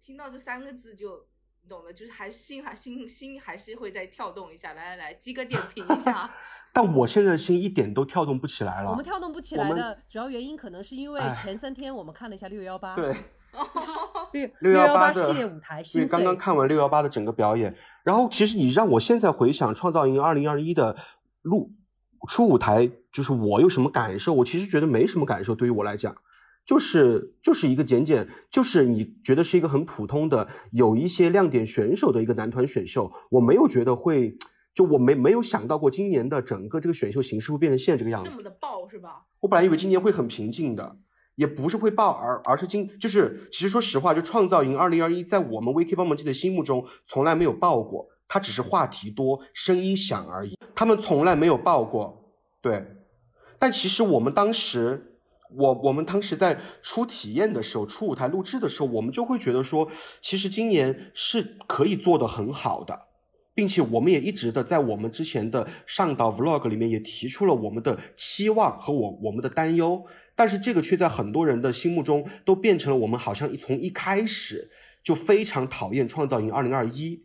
[0.00, 1.26] 听到这三个字就
[1.64, 4.74] 你懂的，就是还心还心心还是会再跳动一下。
[4.74, 6.30] 来来来，鸡哥点评一下。
[6.74, 8.90] 但我现在心一点都跳动不起来了。
[8.90, 13.16] 我们跳动不起来的主要原因，可能是因为前三天我们看了一下六幺八，对
[14.32, 16.10] 六六幺八系列舞台，对，心碎。
[16.10, 20.96] 刚刚看完六幺八的整个表演，然后其实你让我现在回想创造营二零二一的
[21.40, 21.72] 录
[22.28, 24.34] 出舞台，就是我有什么感受？
[24.34, 26.14] 我其实觉得没什么感受，对于我来讲。
[26.66, 34.38] 就是就是一个简简，就是你觉得是一个很普通的，有一些亮点选手的一个男团选秀，我没有觉得会，
[34.74, 38.34] 就我没没有想到过今年的整个这个选秀形式会变成现在这个样子这。
[38.34, 39.26] 么的爆是吧？
[39.40, 40.96] 我本来以为今年会很平静的，
[41.34, 52.32] 也不是会爆，而而是今就是其实说实话，就创造营二零二一在我们 VK 帮忙记的心目中从来没有爆过，它只是话题多、声音响而已，他们从来没有爆过。
[52.62, 52.86] 对，
[53.58, 55.10] 但其实我们当时。
[55.56, 59.90] 我我们当时在出体验的时候，出舞台录制的时候，我们就会觉得说，
[60.20, 63.02] 其实今年是可以做得很好的，
[63.54, 74.70] 并且我们也一直的在我们之前的上岛 vlog 里面也提出了我们的期望和我我们的担忧，但是这个却在很多人的心目中都变成了我们好像一从一开始
[75.02, 77.22] 就非常讨厌创造营二零二一，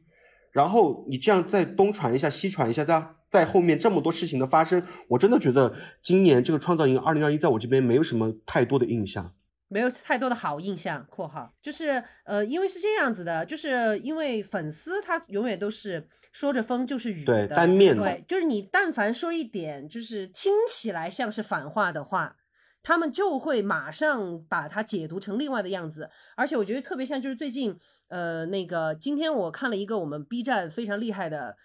[0.52, 9.34] 然后你这样再东传一下西传一下，在在后面这么多事情的发生，我真的觉得今年这个创造营二零二一在我这边没有什么太多的印象。
[9.72, 11.06] 没有太多的好印象。
[11.14, 22.38] （括号就是呃，因为是这样子的，就是因为粉丝他永远都是说着风就是雨对的，单面的对，就是你但凡说一点就是听起来像是反话的话，
[22.82, 26.10] 他们就会马上把它解读成另外的样子。
[26.36, 31.58] 而且我觉得特别像就是最近呃那个今天我看了一个我们 B 站非常厉害的。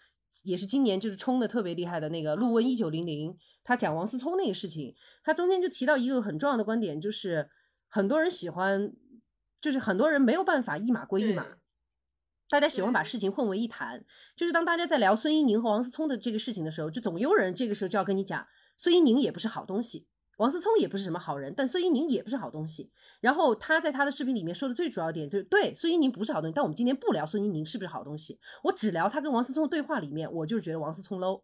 [0.42, 7.48] 也是今年就是冲的特别厉害的那个陆温一九零零，他讲王思聪那个事情，他中间就提到一个很重要的观点，就是
[7.88, 8.92] 很多人喜欢，
[9.60, 11.46] 就是很多人没有办法一码归一码，
[12.48, 14.04] 大家喜欢把事情混为一谈。
[14.36, 20.06] 就是当大家在聊孙一宁和王思聪的这个事情的时候，就总有人这个时候就要跟你讲，孙一宁也不是好东西，
[20.38, 22.90] 王思聪也不是什么好人，但孙一宁也不是好东西。
[23.20, 31.42] 然后他在他的视频里面说的最主要点就是，对孙一宁不是好东西，但我们今天不聊孙一宁是不是好东西，我只聊他跟王思聪的对话里面，我就是觉得王思聪 low。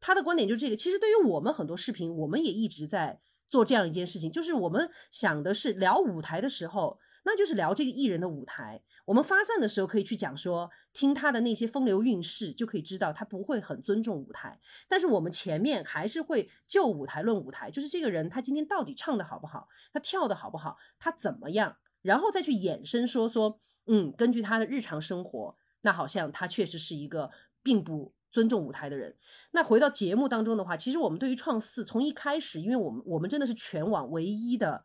[0.00, 0.76] 他的观点就是这个。
[0.76, 6.98] 其实对于我们很多视频，我们也一直在做这样一件事情，就是我们想的是聊舞台的时候，
[7.28, 8.82] 那就是聊这个艺人的舞台。
[9.04, 14.58] 我们发散的时候可以去讲说，听他的那些风流韵事，就可以知道他不会很尊重舞台。
[14.88, 27.30] 但是我们前面还是会就舞台论舞台，就是这个人他今天到底唱的好不好，他跳的好不好，他怎么样，然后再去衍生说说，嗯，根据他的日常生活，那好像他确实是一个
[27.62, 29.16] 并不尊重舞台的人。
[29.52, 34.84] 那回到节目当中的话，其实我们对于创四从一开始，因为我们我们真的是全网唯一的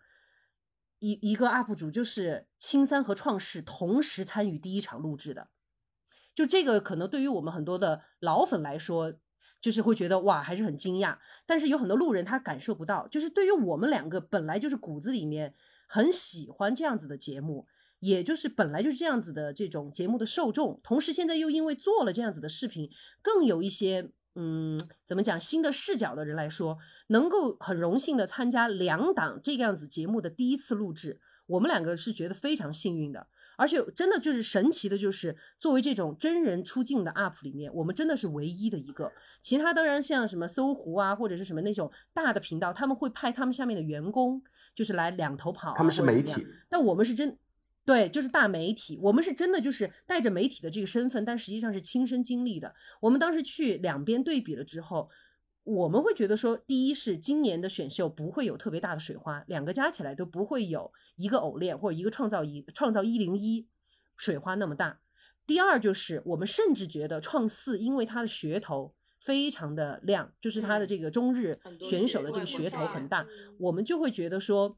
[1.03, 5.49] 一一个 UP 主，就是青三和创世同时参与第一场录制的。
[6.33, 9.13] 就这个可能对于我们很多的老粉来说，
[9.59, 13.05] 就是会觉得哇还是很惊讶，但是有很多路人他感受不到。
[13.09, 15.53] 就是对于我们两个本来就是骨子里面
[15.89, 17.67] 很喜欢这样子的节目，
[17.99, 22.89] 也就是本来就是这样子的这种节目的受众，同时现在又因为做了这样子的视频，
[23.21, 33.27] 更有一些嗯怎么讲新的视角的人来说，能够很荣幸的参加两档这个样子节目的第一次录制，我们两个是觉得非常幸运的。
[33.55, 39.11] 而且真的就是神奇的，就是作为这种真人出镜的 UP 里面，我们真的是唯一的一个。
[39.43, 44.41] 其他当然像什么搜狐啊，或者是什么那种大的频道，他们会派他们下面的员工，
[44.73, 46.33] 就是来两头跑、啊，他们是媒体，
[46.67, 47.37] 但我们是真
[47.85, 52.73] 对，就是大媒体，我们是真的就是带着媒体的这个身份，但实际上是亲身经历的。
[53.01, 55.09] 我们当时去两边对比了之后，
[55.65, 63.67] 我们会觉得说，第一是今年的选秀不会有特别大的水花，两个加起来都不会有一个偶练或者一个创造一创造一零一
[64.15, 65.01] 水花那么大。
[65.45, 74.77] 第二就是我们甚至觉得创四因为它的噱头非常的亮，就是它的嗯这个中日选手的这个噱头很大，嗯我们就会觉得说。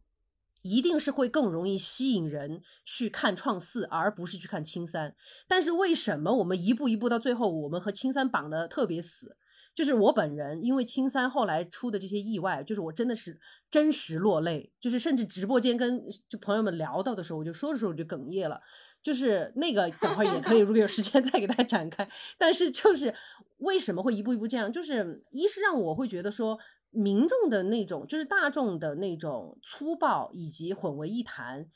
[0.68, 5.16] 一定是会更容易吸引人去看创四，而不是去看青三。
[5.48, 9.38] 但是为什么我们一步一步到最后，我们和青三绑得特别死？
[9.76, 18.60] 就是我本人，因为青三后来出的这些意外，就是我真的是真实落泪，就是甚至直播间跟就朋友们聊到的时候，我就说着说着就哽咽了。
[19.04, 22.10] 就是那个等会儿也可以，如果有时间 再给大家展开。
[22.40, 23.14] 但是就是
[23.58, 24.72] 为什么会一步一步这样？
[24.72, 26.58] 就是一是让我会觉得说。
[26.96, 31.70] 民众的那种，就是大众的那种粗暴以及混为一谈，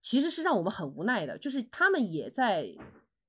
[0.00, 1.38] 其实是让我们很无奈的。
[1.38, 2.74] 就是他们也在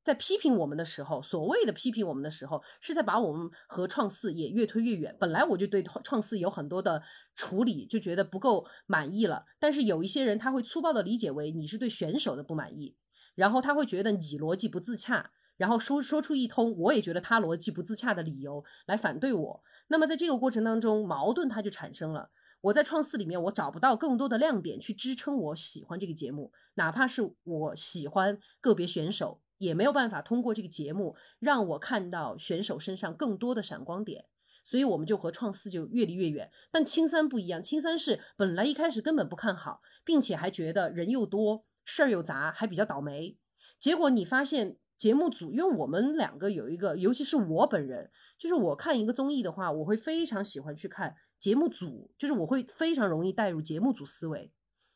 [0.03, 5.15] 在批评我们的时候，所谓的批评我们的时候，是在把我们和创四也越推越远。
[5.19, 7.01] 本来我就对创四有很多的
[7.33, 9.45] 处理，就觉得不够满意了。
[9.59, 12.95] 但是有一些人他会粗暴的理解为你是对选手的不满意，
[13.33, 19.63] 然后他会觉得你逻辑不自洽，然后说说出一通我也觉得他逻辑不自洽的理由来反对我。
[19.87, 22.31] 那么在这个过程当中，矛盾它就产生了。
[22.61, 34.25] 我在创四里面，我找不到更多的亮点去支撑我喜欢这个节目，哪怕是我喜欢个别选手，也没有办法通过这个节目让我看到选手身上更多的闪光点。
[34.63, 36.49] 所以我们就和创四就越离越远。
[36.71, 43.37] 但青三不一样，青三是本来一开始根本不看好，并且还觉得人又多，事儿又杂，还比较倒霉。
[43.77, 48.09] 结果你发现节目组，因为我们两个有一个，尤其是我本人。
[48.37, 54.51] 就是我看一个综艺的话，我会非常喜欢去看节目组，就是我会非常容易带入节目组思维，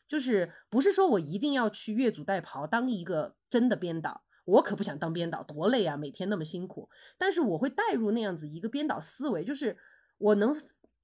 [0.10, 6.90] 就是不是说我一定要去越俎代庖当一个真的编导，我可不想当编导，多累啊，每天那么辛苦。
[7.18, 9.78] 但是我会带入那样子一个编导思维，就是
[10.18, 10.54] 我能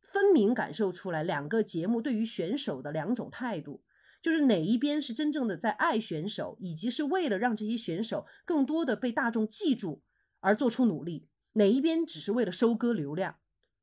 [0.02, 3.82] 分明感受出来两个节目对于选手的两种态度，
[4.26, 10.02] 就是哪一边是真正的在爱选手，以及是为了让这些选手更多的被大众记住
[10.40, 11.28] 而做出努力。
[11.54, 13.36] 哪一边只是为了收割流量，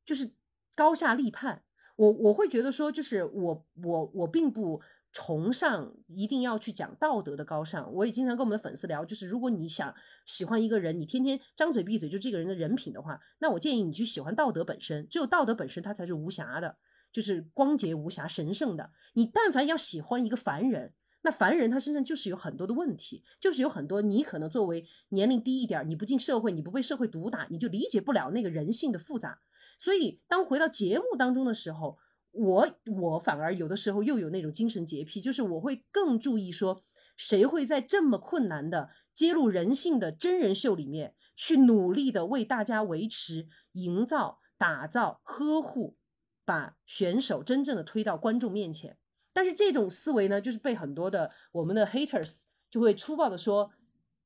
[0.05, 0.33] 就是
[0.75, 1.63] 高下立判。
[1.95, 7.95] 我我会觉得说，就是我我我并不崇尚一定要去讲道德的高尚。
[7.95, 9.95] 我也经常跟我们的粉丝聊，就是如果你想
[10.27, 15.07] 喜欢一个人，你天天张嘴闭嘴就这个人的人品的话，那我建议你去喜欢道德本身。
[15.09, 16.79] 只有道德本身，它才是无瑕的，
[17.13, 18.91] 就是光洁无瑕、神圣的。
[19.15, 20.95] 你但凡要喜欢一个凡人。
[21.25, 29.39] 那凡人他身上就是有很多的问题，就是有很多你可能作为年龄低一点，你不进社会，你不被社会毒打，你就理解不了那个人性的复杂。
[29.79, 31.97] 所以当回到节目当中的时候，
[32.33, 36.83] 我我反而有的时候又有那种精神洁癖，就是我会更注意说，
[37.17, 45.97] 谁会在这么困难的揭露人性的真人秀里面，去努力的为大家维持、营造、打造、呵护，
[46.45, 48.97] 把选手真正的推到观众面前。
[49.33, 53.73] 但是这种思维呢，就是被很多的我们的 haters 就会粗暴的说，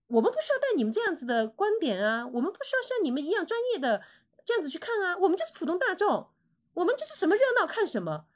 [0.09, 4.03] 我们不需要带你们这样子的观点啊，我们不需要像你们一样专业的
[4.45, 6.29] 这样子去看啊，我们就是普通大众，
[6.75, 8.27] 我们就是什么热闹看什么。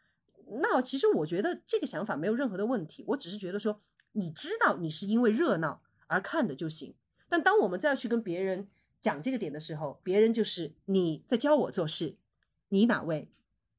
[0.62, 3.78] 那其实我觉得这个想法没有任何的问题，我只是觉得说，
[4.12, 6.94] 你知道你是因为热闹而看的就行。
[7.28, 8.68] 但当我们再去跟别人
[9.00, 12.16] 讲这个点的时候，别人就是你在教我做事，
[12.68, 13.28] 你哪位？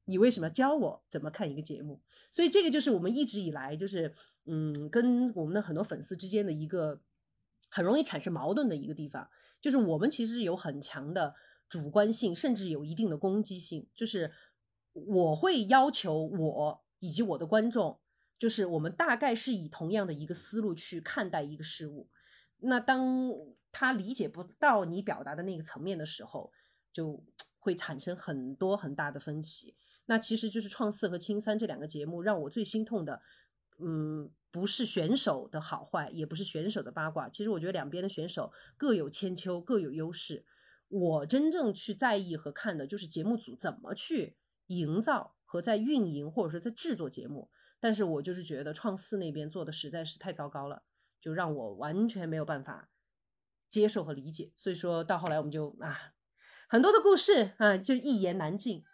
[0.04, 2.00] 你为什么要教我怎么看一个节目？
[2.30, 7.00] 所以这个就是我们一直以来就是嗯，跟我们的很多粉丝之间的一个
[7.70, 11.34] 很容易产生矛盾的一个地方，就是我们其实有很强的
[11.68, 13.88] 主观性，甚至有一定的攻击性。
[13.94, 14.32] 就是
[14.92, 18.00] 我会要求我以及我的观众，
[18.38, 22.08] 就是我们大概是以同样的一个思路去看待一个事物。
[22.58, 23.32] 那当
[23.70, 26.52] 他理解不到你表达的那个层面的时候，
[26.92, 27.24] 就
[27.58, 29.76] 会产生很多很大的分歧。
[30.06, 33.22] 那其实就是创四和青三这两个节目让我最心痛的，
[33.78, 37.28] 嗯，不是选手的好坏，也不是选手的八卦。
[37.28, 40.44] 其实我觉得两边的选手各有千秋，各有优势。
[40.88, 44.36] 我真正去在意和看的就是节目组怎么去
[44.66, 47.50] 营造和在运营或者说在制作节目。
[47.80, 50.82] 但是我就是觉得创四那边做的实在是太糟糕了，
[51.20, 52.90] 就让我完全没有办法
[53.68, 54.52] 接受和理解。
[54.56, 56.12] 所以说到后来我们就啊，
[56.68, 58.84] 很多的故事啊，就一言难尽。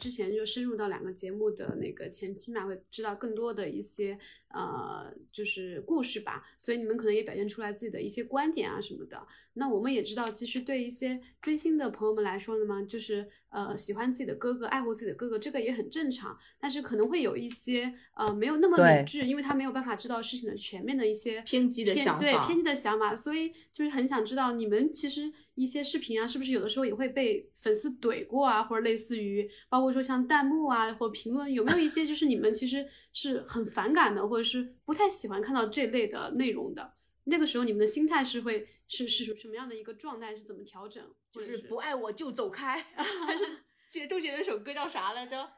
[0.00, 4.18] 之前就深入到两个节目的那个前期嘛，会知道更多的一些
[4.52, 9.26] 呃，就是故事吧，所以你们可能也表现出来自己的一些观点啊什么的。
[9.54, 16.38] 那我们也知道，其实对一些追星的朋友们来说呢嘛，就是呃喜欢自己的哥哥，爱护自己的哥哥，这个也很正常。
[16.58, 36.92] 但是可能会有一些呃没有那么理智，因为他没有办法知道事情的全面的一些偏激的想法，对偏激的想法，所以就是很想知道你们其实一些视频啊，是不是有的时候也会被粉丝怼过啊，或者类似于包括说像弹幕啊或评论，有没有一些就是你们其实是很反感的，或者是不太喜欢看到这类的内容的？
[37.24, 40.34] 那个时候你们的心态是会是是什么样的一个状态？
[40.34, 41.04] 是怎么调整？
[41.30, 45.48] 就是不爱我就走开， 还是周杰伦那首歌叫啥来着？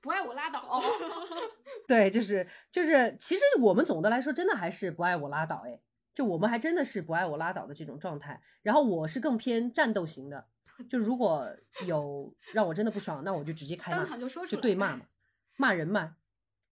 [0.00, 0.82] 不爱我拉倒。
[1.86, 5.80] 对，就是就是，其实我们总的来说真的还是不爱我拉倒哎，
[6.14, 8.40] 就我们还真的是不爱我拉倒的这种状态。
[8.62, 10.46] 然后我是更偏战斗型的，
[10.88, 11.54] 就如果
[11.86, 14.06] 有让我真的不爽，那我就直接开骂，
[14.46, 15.02] 就对骂嘛，
[15.58, 16.16] 骂人嘛。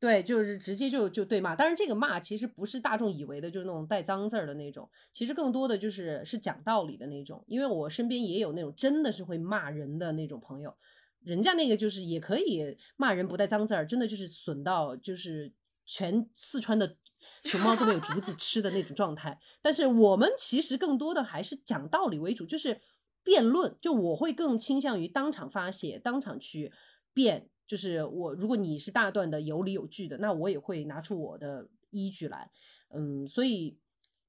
[0.01, 7.43] 对，就是直接就就对骂，当然这个骂其实不是大众以为的，就是那种带脏字儿的那种，其实更多的就是是讲道理的那种。
[7.49, 10.77] 因为我身边也有那种真的是会骂人的那种朋友，
[11.25, 15.53] 人家那个就是也可以骂人不带脏字儿，真的就是损到就是
[15.85, 16.97] 全四川的
[17.43, 19.41] 熊猫都没有竹子吃的那种状态。
[19.61, 22.79] 但是我们其实更多的还是讲道理为主，就是
[23.25, 26.73] 辩论，就我会更倾向于当场发泄，当场去
[27.13, 27.49] 辩。
[27.69, 32.51] 就是我，如果你是大段的有理有据的，那我也会拿出我的依据来，
[32.89, 33.79] 嗯，所以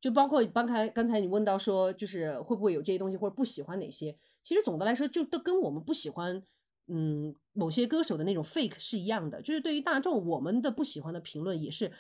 [0.02, 6.44] 就包括刚才刚才你问到说，就是会不会有这些东西或者不喜欢哪些，其实总的来说就都跟我们不喜欢，
[6.88, 11.92] 嗯，某些歌手的那种 fake 是一样的，就是对于大众我们的不喜欢的评论也是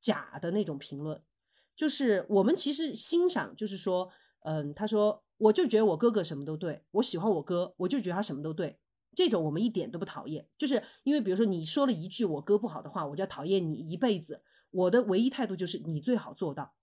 [0.00, 1.22] 假的那种评论，
[1.74, 4.10] 就是我们其实欣赏，就是说，
[4.40, 8.78] 嗯，他说我就觉得我哥哥什么都对，我喜欢我哥，我就觉得他什么都对。
[9.14, 14.42] 这种我们一点都不讨厌，就是因为比如说你说了一句我哥不好的话，我就要讨厌你一辈子。
[14.70, 16.74] 我的唯一态度就是你最好做到，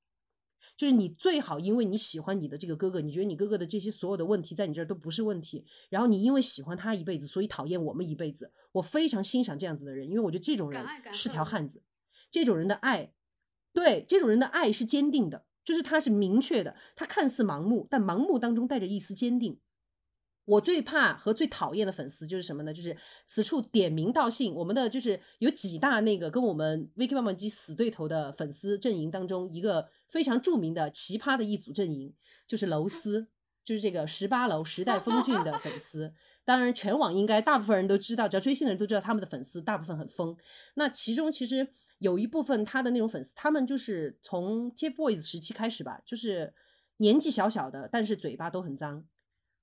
[0.78, 8.54] 就是你最好因为你喜欢你的这个哥哥，你觉得你哥哥的这些所有的问题在你这儿都不是问题，然后你因为喜欢他一辈子，所以讨厌我们一辈子。
[8.72, 11.84] 我非常欣赏这样子的人，因为我觉得这种人是条汉子，
[12.32, 13.12] 这种人的爱，
[13.74, 19.60] 对这种人的爱是坚定的，就是他是明确的，他看似盲目，但盲目当中带着一丝坚定。
[20.52, 22.74] 我最怕和最讨厌的粉丝就是什么呢？
[22.74, 32.14] 就是此处点名道姓，我们的就是有几大那个跟我们 VK 棒棒机死对头的粉丝阵营当中，一个非常著名的奇葩的一组阵营，
[32.48, 33.28] 就是楼丝，
[33.64, 36.14] 就是这个十八楼时代峰峻 的粉丝。
[36.44, 40.36] 当然，全网应该大部分人都知道，只要追星的人都知道他们的粉丝大部分很疯。
[40.74, 41.66] 那其中其实
[42.00, 46.54] 有一部分他的那种粉丝，他们就是从 TFBOYS 时期开始吧，就是
[46.98, 49.06] 年纪小小的，但是嘴巴都很脏。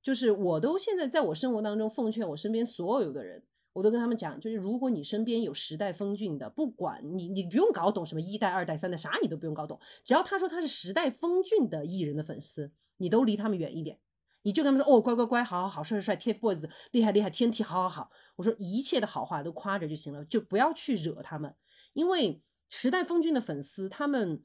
[0.09, 3.43] 就是我都现在在我生活当中奉劝我身边所有的人，
[3.75, 13.99] 我都跟他们讲，就是如果你身边有时代峰峻的，不管你你不用搞懂什么一代、二代、三代，啥你都不用搞懂，只要他说他是时代峰峻的艺人的粉丝，你都离他们远一点，
[14.45, 21.55] 你就跟他们说哦，乖乖乖，好好好，帅帅帅，TFBOYS 厉害厉害，TNT 好好好，我说一切的好话都夸着就行了，就不要去惹他们，
[21.93, 22.41] 因为
[22.71, 24.43] 时代峰峻的粉丝他们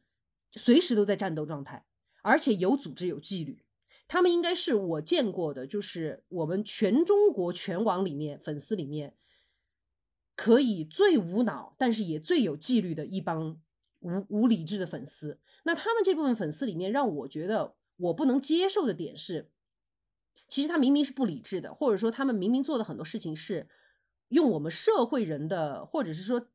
[0.51, 1.86] 随时都在战斗状态，
[2.22, 3.62] 而且有组织有纪律。
[4.07, 9.15] 他们应该是我见过的，就是我们全中国全网里面粉丝里面，
[10.35, 13.59] 可以最无脑，但是也最有纪律的一帮
[13.99, 15.39] 无无理智的粉丝。
[15.63, 19.49] 那他们这部分粉丝里面，让我觉得我不能接受的点是，
[20.47, 23.67] 其实他明明是不理智的，或者说他们明明做的很多事情是
[24.27, 26.47] 用我们社会人的，或者是说。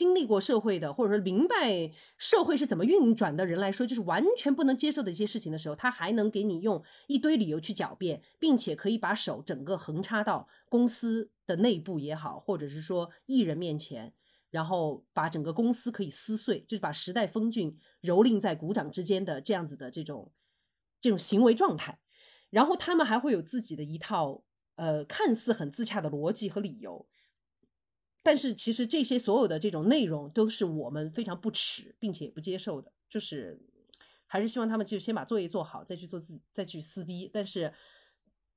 [0.00, 14.14] 经历过社会的，或者说明白社会是怎么运转的人来说，就是完全不能接受的一些事情的时候，他还能给你用一堆理由去狡辩，并且可以把手整个横插到公司的内部也好，或者是说艺人面前，
[14.50, 20.32] 然后把整个公司可以撕碎，就是把时代峰峻蹂躏在股掌之间的这样子的这种
[21.02, 22.00] 这种行为状态，
[22.48, 24.44] 然后他们还会有自己的一套
[24.76, 27.06] 呃看似很自洽的逻辑和理由。
[28.22, 33.58] 但是其实这些所有的这种内容都是我们非常不耻并且也不接受的，就是
[34.26, 37.30] 还是希望他们就先把作业做好，再去做自再去撕逼。
[37.32, 37.72] 但是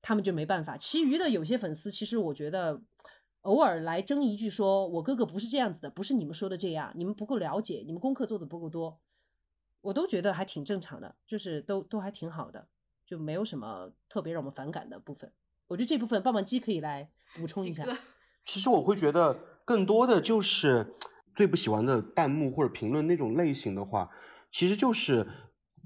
[0.02, 0.78] 他们就没办法。
[0.78, 2.82] 其余的有些粉丝，其实我觉得
[3.44, 9.00] 偶尔来争一句，说我哥哥不是这样子的，不是你们说的这样，你们不够了解，你们功课做的不够多，
[9.80, 12.68] 我都觉得还挺正常的，就是都都还挺好的，
[13.06, 15.32] 就没有什么特别让我们反感的部分。
[15.68, 17.88] 我觉得这部分棒棒鸡可以来补充一下。
[18.46, 19.53] 其实我会觉得。
[19.66, 20.96] 更多的就是
[21.36, 24.10] 最不喜欢的弹幕或者评论那种类型的话，
[24.52, 25.28] 其实就是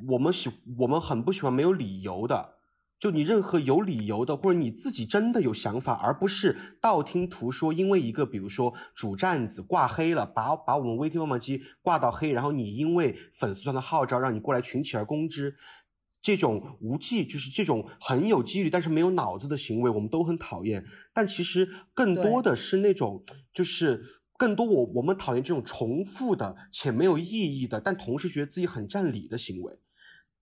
[0.09, 2.55] 我们喜我们很不喜欢没有理由的，
[2.99, 7.71] 就你任何有理由的，或者你自己真的有想法，而不是道听途说。
[7.71, 15.55] 因为一个，比如说主站子挂黑了，把把我们微听棒棒鸡挂到黑，然后你因为粉丝团的号召让你过来群起而攻之，
[16.21, 20.85] 这种无忌就是这种很有纪律但是没有脑子的行为，我们都很讨厌。
[21.13, 24.03] 但其实更多的是那种，就是
[24.37, 29.79] 更多我我们讨厌这种重复的且没有意义的，但同时觉得自己很占理的行为。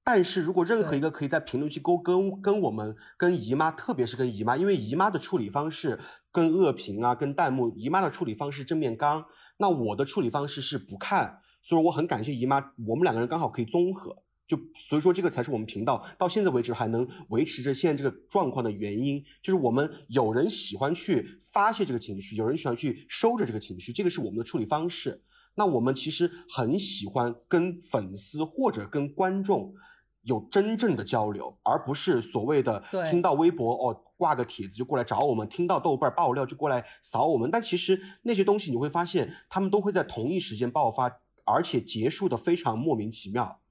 [0.03, 5.99] 但是如果任何一个可以在评论区沟跟跟我们跟姨妈，特别是跟姨妈，因为姨妈的处理方式
[6.31, 9.25] 跟恶评啊跟弹幕，姨妈的处理方式正面刚，
[9.57, 25.23] 那我的处理方式是不看，所以我很感谢姨妈，我们两个人刚好可以综合，就所以说这个才是我们频道到现在为止还能维持着现在这个状况的原因，就是我们有人喜欢去发泄这个情绪，有人喜欢去收着这个情绪，这个是我们的处理方式。
[25.55, 29.73] 那我们其实很喜欢跟粉丝或者跟观众。
[30.21, 37.51] 有真正的交流，而不是所谓的听到微博哦挂个帖子就过来找我们，听到豆瓣爆料就过来扫我们。
[37.51, 43.61] 但其实那些东西你会发现，他们都会在同一时间爆发，而且结束的非常莫名其妙，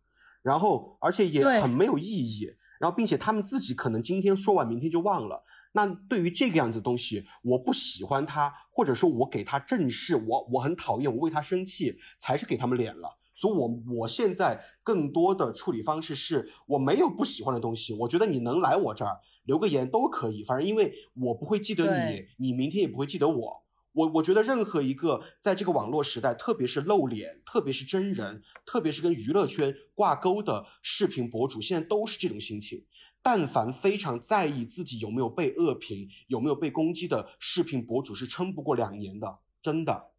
[0.44, 2.54] 然后而且也很没有意义。
[2.78, 5.42] 然后并且他们自己可能今天说完，明天就忘了。
[5.72, 13.16] 那对于这个样子的东西，我不喜欢他，或者说我给他正视，我我很讨厌，我为他生气，才是给他们脸了。
[13.34, 23.63] 所以，我我现在更多的处理方式是，我没有不喜欢的东西，我觉得你能来我这儿留个言都可以，反正因为我不会记得你，你明天也不会记得我。
[23.94, 32.84] 我我觉得任何一个在这个网络时代，特别是露脸，特别是真人，特别是跟娱乐圈挂钩的视频博主，现在都是这种心情。
[33.22, 40.10] 但凡非常在意自己有没有被恶评、有没有被攻击的视频博主，是撑不过两年的，真的。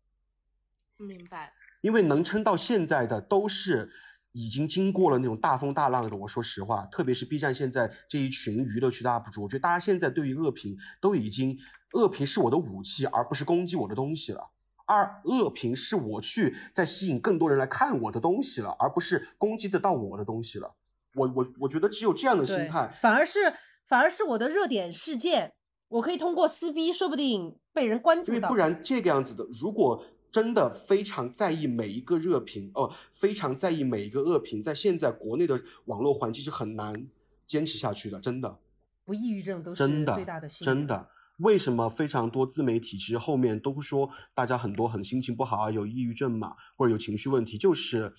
[0.97, 1.53] 明白。
[1.81, 3.91] 因为能撑到现在的都是
[4.31, 6.15] 已经经过了那种大风大浪的。
[6.17, 11.59] 我说实话，特别是 B 站现在这一群娱乐区的 UP 主，我觉得大家现在对于恶评都已经，
[11.95, 14.49] 恶评是我的武器，而不是攻击我的东西了。
[14.85, 20.75] 二恶评是我去在吸引更多人来看我的东西了，而不是攻击得到我的东西了。
[21.15, 23.39] 我我我觉得只有这样的心态，反而是
[23.83, 25.53] 反而是我的热点事件，
[25.87, 28.49] 我可以通过撕逼，说不定被人关注到。
[28.49, 30.05] 不然这个样子的，如果。
[30.31, 37.07] 真的非常在意每一个热评哦，非常在意每一个恶评，在现在国内的网络环境是很难
[37.47, 38.59] 坚持下去的，真的。
[39.05, 41.07] 不抑郁症都是最大的幸真的，
[41.37, 48.13] 为什么非常多自媒体其实后面都会说大家很多很心情不好啊，有抑郁症嘛，或者有情绪问题，就是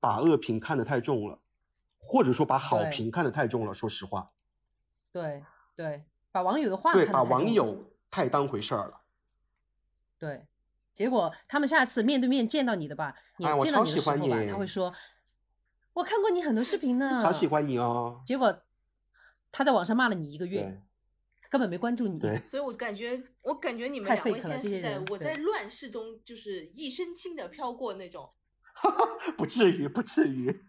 [0.00, 1.40] 把恶评看得太重了，
[1.98, 3.74] 或者说把好评看得太重了。
[3.74, 4.30] 说实话。
[5.12, 5.44] 对
[5.74, 9.00] 对，把网友的话对，把网友太当回事儿了。
[10.18, 10.46] 对。
[10.94, 14.92] 结果他们下次面对面见到你的吧，你见到你的时候吧，他会说
[15.94, 18.20] ：“我看过你很多视频呢。”好喜欢你哦。
[18.26, 18.62] 结果
[19.52, 20.82] 他在网上骂了你一个月，
[21.50, 22.20] 根本没关注你。
[22.44, 28.30] 所以我感觉，我感觉你们两位现在是在我在乱世中就是一身轻的飘过那种。
[29.36, 30.60] 不至于，不至于，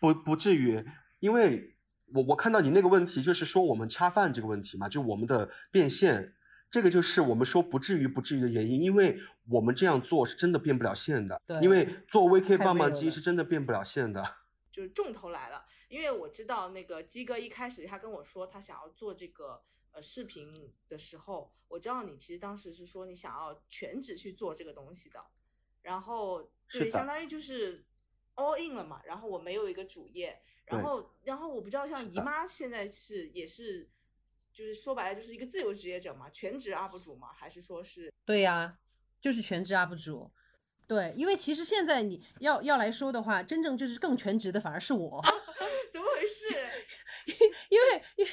[0.00, 0.84] 不不至于，
[1.20, 1.76] 因为
[2.14, 6.34] 我我看到你那个问题，就是说我们恰饭这个问题嘛，就我们的变现。
[6.72, 11.42] 这个就是我们说不至于不至于的原因，因为我们这样做是真的变不了线的。
[11.44, 14.36] 对，因为做 VK 棒棒鸡是真的变不了线的。
[14.70, 19.62] 就是重头来了，因为我知道那个鸡哥一开始他跟我说他想要做这个
[19.92, 25.24] 呃视频的时候，我知道你其实当时是说你想要全职去做这个东西的，
[25.82, 27.84] 然后对，相当于就是
[28.36, 29.02] all in 了嘛。
[29.04, 33.88] 然后我没有一个主业，然后然后我不知道像姨妈现在是也是。
[34.52, 38.12] 就是说白了，就是一个自由职业者嘛，全职 UP 主嘛，还是说是？
[38.26, 38.76] 对呀，
[39.20, 40.28] 就是全职 UP 主。
[40.88, 45.22] 对，因为其实现在你要要来说的话，真正就是更全职的反而是我。
[45.92, 46.48] 怎么回事？
[47.68, 48.30] 因 为因为。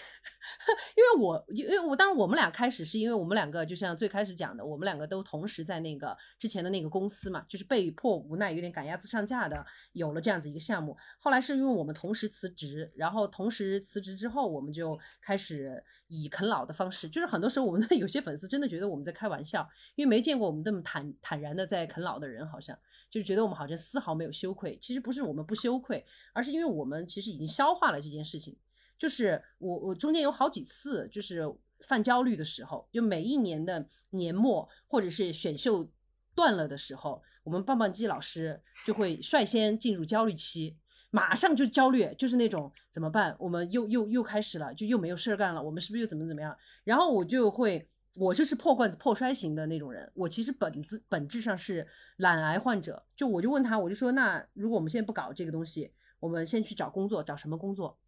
[0.96, 10.96] 因为我，因为我当然我们俩开始是因为我们两个就像最开始讲的，我们两个都同时在那个之前的那个公司嘛，就是被迫无奈有点赶鸭子上架的，有了这样子一个项目。
[11.20, 22.78] 后来是因为我们同时辞职，然后同时辞职之后，我们就开始以啃老的方式，就是很多时候我们的 有些粉丝真的觉得我们在开玩笑，因为没见过我们这么坦坦然的在啃老的人，好像
[23.10, 24.78] 就是觉得我们好像丝毫没有羞愧。
[24.82, 28.58] 其实不是我们不羞愧，而是因为我们其实已经消化了这件事情。
[28.98, 31.44] 就是我，我中间有好几次就是
[31.82, 35.88] 犯焦虑的时候，就每一年的年末或者是选秀
[36.34, 40.76] 断了的时候，我们棒棒鸡老师就会率先进入焦虑期，
[41.12, 43.36] 马上就焦虑，就是那种怎么办？
[43.40, 46.58] 我们又又又开始了，就又没有事儿干了，我们是不是又怎么怎么样？
[46.84, 51.88] 然后我就会，我就是破罐子破摔型的那种人，我其实本质本质上是
[52.18, 58.00] 懒癌患者，就我就问他，我就说，那如果我们现在不搞这个东西，我们先去找工作，找什么工作？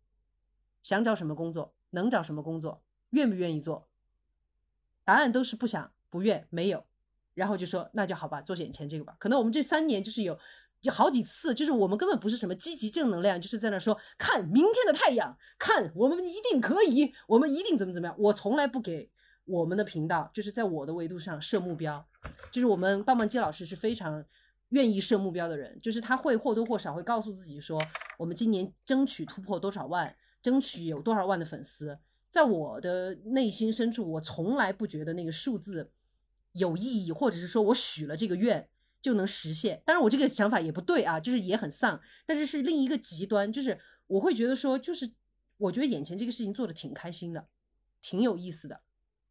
[0.81, 1.73] 想找什么工作？
[1.91, 3.87] 能找什么工作，愿不愿意做？
[5.03, 6.85] 答案都是不想、不愿、没有，
[7.33, 9.15] 然后就说那就好吧，做眼前这个吧。
[9.19, 10.37] 可能我们这三年就是有
[10.81, 18.15] 有好几次，就是我们根本不是什么积极正能量，就是在那说看明天的太阳，看我们一定可以，我们一定怎么怎么样。
[18.19, 19.09] 我从来不给
[19.45, 22.07] 我们的频道，就是在我的维度上设目标，
[22.51, 24.23] 就是我们棒棒鸡老师是非常
[24.69, 27.83] 愿意设目标的人，就是他会或多或少会告诉自己说，
[28.19, 31.99] 我们今年争取突破多少万，争取有多少万的粉丝。
[32.29, 35.91] 在我的内心深处，我从来不觉得那个数字
[36.51, 38.69] 有意义，或者是说我许了这个愿
[39.01, 39.81] 就能实现。
[39.85, 41.99] 当然，我这个想法也不对啊，就是也很丧。
[42.27, 45.11] 但是是另一个极端，就是我会觉得说，就是
[45.57, 47.47] 我觉得眼前这个事情做的挺开心的，
[47.99, 48.81] 挺有意思的。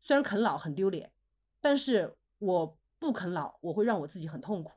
[0.00, 1.12] 虽然啃老很丢脸，
[1.60, 4.72] 但是我不啃老，我会让我自己很痛苦。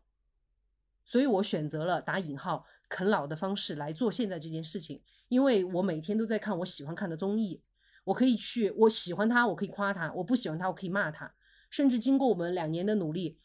[1.04, 5.02] 所以我选择了打引号啃老的方式来做现在这件事情，
[5.32, 7.62] 因为我每天都在看我喜欢看的综艺。
[8.04, 11.34] 我可以去，我喜欢他，我可以夸他；我不喜欢他，我可以骂他。
[11.70, 13.38] 甚至经过我们两年的努力，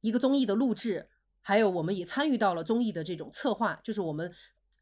[0.00, 1.08] 一个综艺的录制，
[1.40, 4.32] 还有我们也参与到了综艺的这种策划，就是我们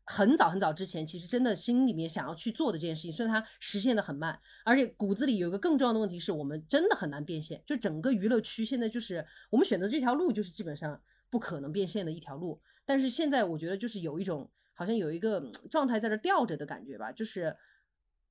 [0.04, 7.62] 很早很早之前，其实真的心里面想要去做的这件事情，虽然它实现的很慢，而且骨子里有一个更重要的问题是我们真的很难变现。
[7.66, 12.62] 就整个娱乐区现在就是我们选择这条路，就是基本上不可能变现的一条路。
[12.84, 17.56] 但是现在我觉得就是有一种好像有一个状态在这吊着的感觉吧，就是。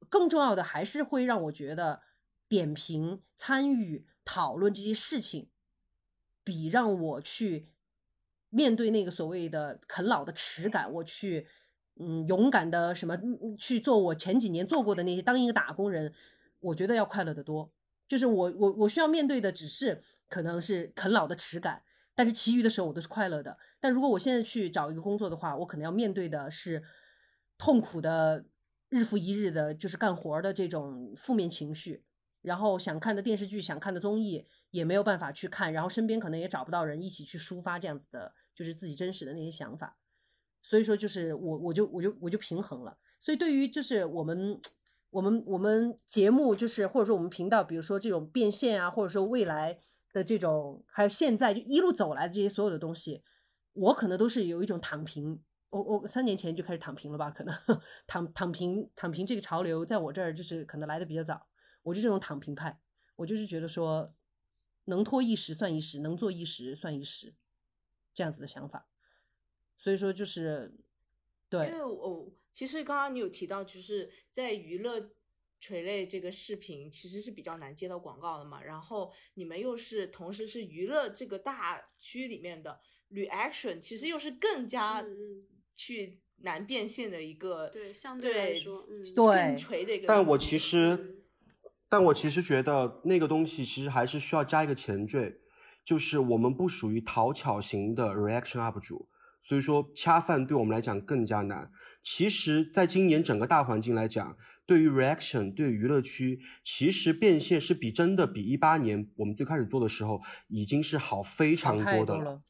[0.09, 2.01] 更重要的还是会让我觉得
[2.49, 5.47] 点评、参与、讨论这些事情，
[6.43, 7.67] 比让我去
[8.49, 11.45] 面对那个所谓的啃老的耻感，我去
[11.97, 13.15] 嗯勇敢的什么
[13.59, 16.11] 去做我前几年做过的那些当一个打工人，
[16.61, 17.71] 我觉得要快乐的多。
[18.07, 21.83] 就是我我我需要面对的只是可能是啃老的耻感，
[22.21, 23.57] 但是其余的时候我都是快乐的。
[23.79, 26.83] 但如果我现在去找一个工作的话，我可能要面对的是
[27.57, 28.45] 痛苦的。
[28.93, 32.03] 日复一日的，就是干活的这种负面情绪，
[32.41, 39.97] 然后想看的电视剧、想看的综艺也没有办法去看，然后身边可能也找不到人一起去抒发这样子的，就是自己真实的那些想法。
[40.61, 42.97] 所以说，就是我我就我就我就平衡了。
[43.17, 44.59] 所以对于就是我们
[45.09, 49.79] 我们我们节目，就是或者说我们频道，比如说这种变现啊，或者说未来
[50.13, 53.23] 的这种，还有现在就一路走来的这些所有的东西，
[53.73, 55.41] 我可能都是有一种躺平。
[55.69, 57.31] 我我三年前就开始躺平了吧？
[57.31, 57.55] 可能
[58.05, 61.47] 躺躺平躺平这个潮流在我这儿就是可能来的比较早。
[61.83, 62.79] 我就这种躺平派，
[63.15, 64.13] 我就是觉得说，
[64.85, 67.33] 能拖一时算一时，能做一时算一时，
[68.13, 68.87] 这样子的想法。
[69.77, 70.75] 所以说就是
[71.49, 75.09] 对，因为我其实刚刚你有提到，就是在娱乐
[75.61, 78.61] 垂类这个视频其实是比较难接到广告的嘛。
[78.61, 85.05] 然后你们又是同时是娱乐这个大区里面的 reaction，其实又是更加。
[85.73, 90.05] 去难变现的一个对相对来说，嗯，对锤的一个。
[90.05, 91.23] 但我其实，
[91.89, 95.39] 但我其实觉得那个东西其实还是需要加一个前缀，
[95.83, 99.09] 就是我们不属于讨巧型的 reaction up 主，
[99.41, 101.71] 所以说恰饭对我们来讲更加难。
[102.03, 112.41] 其实，在今年整个大环境来讲，对于 reaction 对娱乐区，其实变现是比真的比一八年我们最开始做的时候已经是好非常多的了。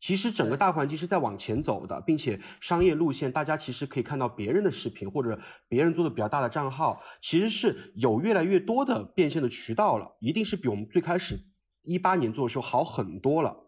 [0.00, 11.40] 其实整个大环境是在往前走的，并且商业路线，大家其实可以看到别人的视频或者别人做的比较大的账号，其实是有越来越多的变现的渠道了，一定是比我们最开始
[11.82, 13.64] 一八年做的时候好很多了。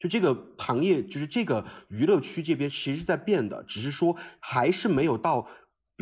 [0.00, 5.48] 就这个行业，就是这个娱乐区这边，其实是在变的，只是说还是没有到，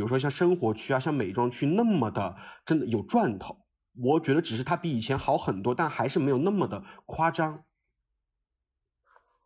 [0.01, 2.34] 比如说像生活区啊，像美妆区那么的
[2.64, 3.66] 真的有赚头。
[4.03, 7.64] 我觉得只是它比以前好很多，但还是没有那么的夸张。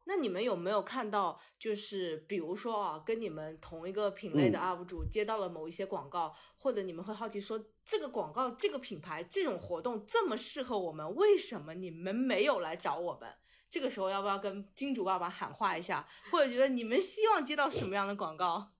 [0.05, 13.28] 那你们有没有看到，就是比如说啊，跟你们同一个品类的 UP 主接到了某一些广告，或者你们会好奇说，这个广告、这个品牌、这种活动这么适合我们，为什么你们没有来找我们？
[13.68, 18.73] 这个时候要不要跟金主爸爸喊话一下，或者觉得你们希望接到什么样的广告？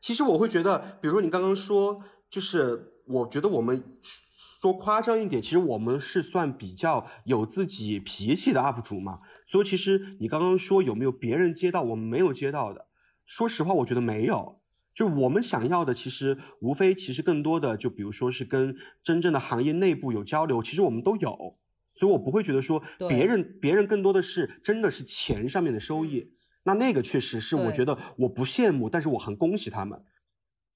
[0.00, 3.84] 其实我会觉得，比如说你刚刚说，就是我觉得我们。
[4.58, 9.20] 说夸张一点，其实我们是算比较有自己脾气的 UP 主嘛。
[9.46, 12.86] 所以其实你刚刚说有没有别人接到我们没有接到的？
[13.26, 14.60] 说实话，我觉得没有。
[14.94, 18.74] 就我们想要的，其实无非其实更多的，就比如说是跟
[19.04, 21.58] 真正的行业内部有交流，其实我们都有。
[21.94, 26.32] 所以我不会觉得说别人别人更多的是真的是钱上面的收益。
[26.66, 30.02] 那那个确实是我觉得我不羡慕，但是我很恭喜他们。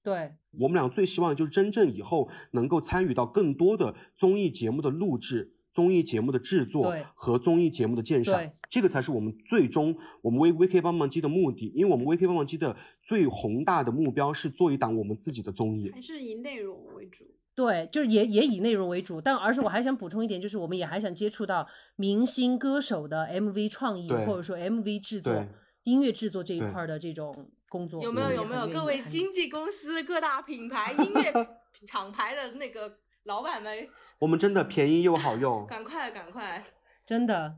[0.01, 16.01] 对我们俩最希望就是真正以后能够参与到更多的综艺节目的录制，综艺节目的制作对和综艺节目的鉴赏对，这个才是我们最终我们 V VK 帮忙机的目的，因为我们 VK 帮忙机的最宏大的目标是做一档我们自己的综艺还。
[16.01, 17.25] 是以内容为主。
[17.53, 21.67] 对，就是也也以内容为主，但而且我还想补充一点，就是我们也还想接触到
[21.97, 25.47] 明星歌手的 MV 创意，或者说 MV 制作对、
[25.83, 31.33] 音乐制作这一块儿的这种工作，有没有有没有各位经纪公司、各大品牌、 音乐
[31.85, 33.87] 厂牌的那个老板们，
[34.19, 36.63] 我们真的便宜又好用， 赶快赶快，
[37.05, 37.55] 真的，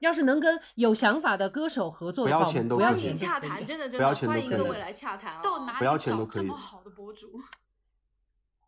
[0.00, 5.40] 要是能跟有想法的歌手合作的话，不要钱都不要钱洽谈，真的真的欢迎各位来洽谈哦。
[5.42, 7.40] 到哪不要里找钱都可以这么好的博主？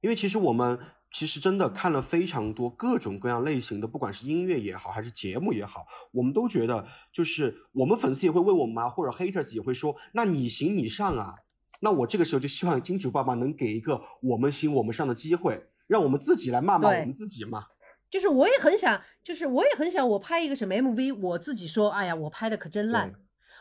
[0.00, 0.78] 因为其实我们
[1.12, 11.34] 其实真的看了非常多各种各样类型的，不管是音乐也好，还是节目也好，我们都觉得就是我们粉丝也会问我们啊，或者 haters 也会说，那你行你上啊。
[11.80, 17.64] 那我这个时候就希望金主爸爸能给一个我们行我们上的机会，让我们自己来骂骂我们自己嘛。
[18.10, 23.18] 就是我也很想，就是我也很想，我拍一个什么 MV，我自己说，哎呀，我拍的可真烂对，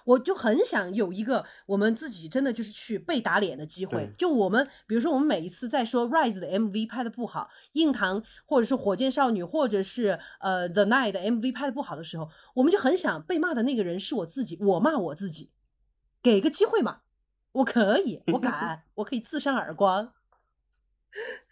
[0.09, 4.09] 我就很想有一个我们自己真的就是去被打脸的机会。
[4.17, 15.51] 就我们，比如说我们每一次在说 Rise 的 MV 拍的不好，硬糖或者是火箭少女或者是呃 The Night 的 MV 拍的不好的时候，我们就很想被骂的那个人是我自己，我骂我自己，
[16.23, 17.01] 给个机会嘛，
[17.51, 20.13] 我可以，我敢，我可以自扇耳光。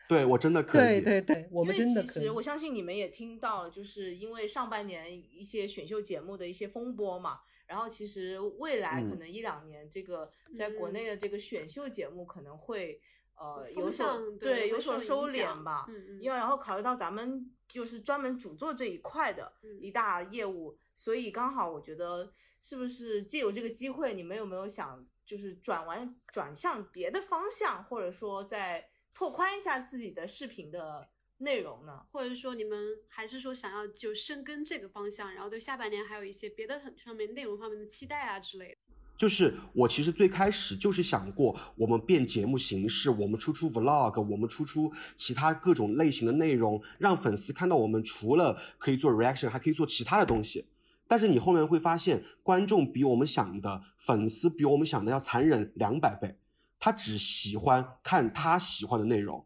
[0.10, 1.02] 对我真的可以。
[1.02, 2.32] 对对对，我们真的可以其实。
[2.32, 9.20] 我相信你们也听到了，就是因为上半年一些选秀节目的一些风波嘛，然后其实未来可嗯。
[9.20, 13.00] 能一两年，这个在国嗯内的这个选秀节目可能会
[13.36, 16.22] 呃有所对有所收敛吧，嗯嗯。
[16.22, 19.80] 因为然后考虑到咱们就是专门主做这一块的嗯。
[19.82, 31.10] 一大业务，所以刚好我觉得是不是借由这个机会，你们有没有想就是转完转向别的方向，或者说再拓宽一下自己的视频的
[31.40, 32.02] 内容呢？
[32.12, 32.78] 或者说你们
[33.08, 38.78] 还是说想要就深耕这个方向，然后对下半年还有一些别的很上面内容方面的期待啊之类的。
[39.18, 50.68] 就是我其实最开始就是想过，我们变节目形式，我们出出 vlog，我们出出其他各种类型的内容，让粉丝看到我们除了可以做 reaction，还可以做其他的东西。
[51.08, 56.38] 但是你后面会发现，观众比我们想的，粉丝比我们想的要残忍两百倍。
[56.80, 59.44] 他只喜欢看他喜欢的内容，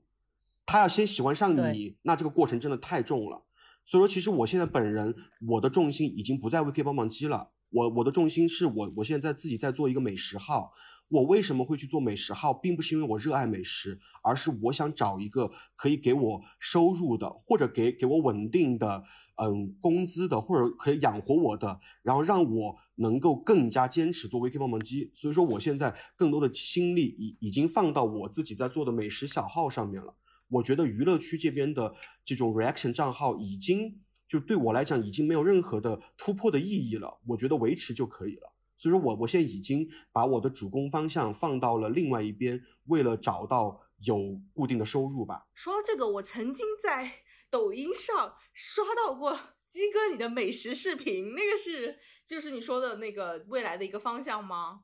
[0.72, 3.44] 他要先喜欢上你，那这个过程真的太重了。
[3.84, 5.14] 所以说，其实我现在本人，
[5.46, 7.50] 我的重心已经不在 VK 帮忙鸡了。
[7.72, 10.72] 我我的重心是我我现在自己在做一个美食号。
[11.10, 19.04] 我为什么会去做美食号，并不是因为我热爱美食，而是我想找一个可以给我收入的，或者给给我稳定的
[19.36, 25.12] 嗯工资的，或者可以养活我的，然后让我能够更加坚持做 VK 帮忙鸡。
[25.16, 30.16] 所以说，我现在更多的心力已已经放到我自己在做的美食小号上面了。
[30.52, 31.96] 我觉得娱乐区这边的
[32.26, 38.52] 这种 reaction 账号已经就对我来讲已经没有任何的突破的意义了，我觉得维持就可以了。
[38.76, 45.48] 所以说我我现在已经把我的主攻方向放到了另外一边，为了找到有固定的收入吧。
[45.54, 47.12] 说到这个，我曾经在
[47.50, 49.38] 抖音上刷到过
[49.68, 54.82] 鸡哥你的美食视频，那个是就是你说的那个未来的一个方向吗？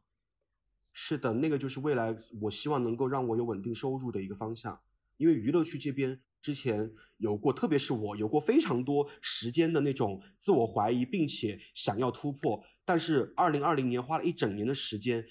[0.93, 4.79] 是的，那个就是未来我希望能够让我有稳定收入的一个方向。
[5.17, 12.63] 因为娱乐区这边之前有过，特别是我有过非常多时间的那种自我怀疑，并且想要突破。
[12.85, 15.25] 但是二零二零年花了一整年的时间，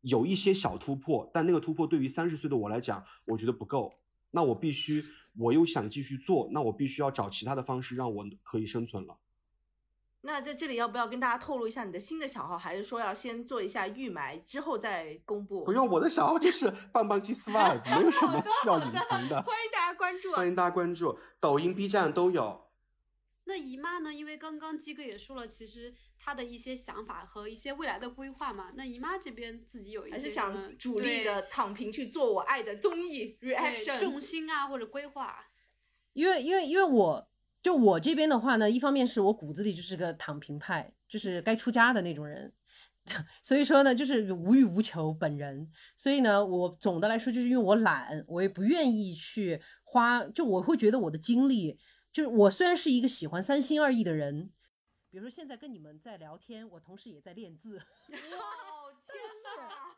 [0.00, 3.90] 有一些小突破，但那个突破对于三十岁的我来讲，我觉得不够。
[4.32, 5.04] 那我必须，
[5.36, 9.18] 我又想继续做，那我必须要找其他的方式让我可以生存了。
[10.22, 15.64] 那在这里要不要跟大家透露一下你的新的小号，还是说要先做一下预埋，之后再公布？
[15.64, 19.42] 不用，我的小号就是 棒棒鸡丝袜，没有什么需要隐藏的。
[19.42, 20.36] 欢迎大家关注啊！
[20.36, 22.68] 欢迎大家关注，抖音、B 站都有。
[23.44, 24.12] 那姨妈呢？
[24.12, 28.70] 因为刚刚鸡哥也说了，其实她的一些想法和一些未来的规划嘛。
[28.74, 35.46] 那姨妈这边自己有一些还是想主力的躺平去做我爱的综艺 reaction 重心啊或者规划。
[36.12, 37.28] 因为因为因为我
[37.62, 42.52] 就我这边的话呢，一方面是我骨子里就是个躺平派，就是该出家的那种人，
[43.42, 45.70] 所以说呢，就是无欲无求本人。
[45.96, 51.78] 所以呢，我总的来说就是因为我懒，我也不愿意去花，就我会觉得我的精力，
[52.12, 54.50] 就是我虽然是一个喜欢三心二意的人，
[55.10, 57.76] 比如说现在跟你们在聊天，我同时也在练字。
[57.76, 58.16] 哇天
[59.58, 59.86] 哪！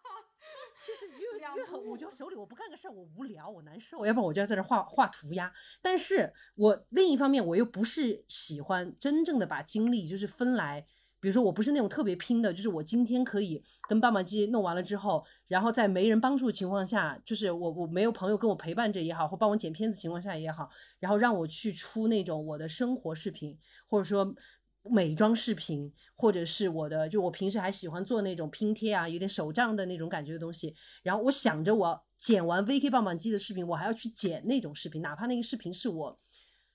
[0.87, 5.53] 就是因为因为很，我步觉得手里我不干个事儿，我无聊，我难受，要不然我就要在这儿画画涂鸦。
[5.81, 10.87] 但是我另一方面，我又不是喜欢真正的把精力就是分来
[11.21, 20.69] 比如说我不是那种特别拼的，就是我今天可以跟棒棒鸡弄完了之后，然后在没人帮助的情况下，就是我我没有朋友跟我陪伴着也好，或帮我剪片子情况下也好，
[20.99, 23.57] 然后让我去出那种我的生活视频，
[23.87, 24.35] 或者说
[24.83, 30.75] 美妆视频，或者是我的，就我平时还喜欢做那种拼贴啊，有点手账的那种感觉的东西。
[31.03, 36.19] 然后我想着我剪完 VK 棒棒鸡的视频，我还要去剪那种视频，哪怕那个视频是我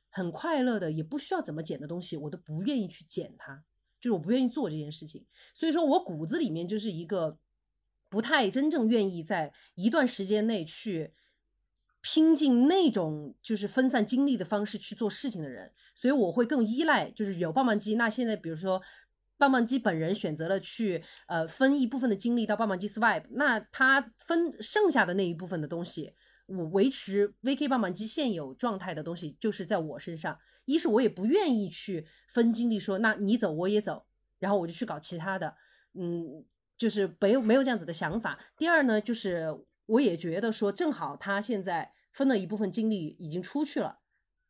[0.10, 3.64] 很快乐的，也不需要怎么剪的东西，我都不愿意去剪它。
[4.00, 7.40] 就是我不愿意做这件事情，所以说我骨子里面就是一个
[8.10, 11.12] 不太真正愿意在一段时间内去
[12.02, 17.96] 拼尽那种就是分散精力的方式去做事情的人，所以我会更依赖就是有棒棒鸡。
[17.96, 18.82] 那现在比如说
[19.38, 26.14] 棒棒鸡本人选择了去呃分一部分的精力到棒棒鸡 Swipe，那他分剩下的那一部分的东西，
[26.48, 30.40] 我维持 VK 棒棒鸡现有状态的东西就是在我身上。
[30.66, 34.06] 一是我也不愿意去分精力说，那你走我也走，
[34.38, 35.56] 然后我就去搞其他的，
[35.94, 36.44] 嗯，
[36.76, 38.38] 就是没有没有这样子的想法。
[38.58, 39.48] 第二呢，就是
[39.88, 44.00] 我也觉得说，正好他现在分了一部分精力已经出去了，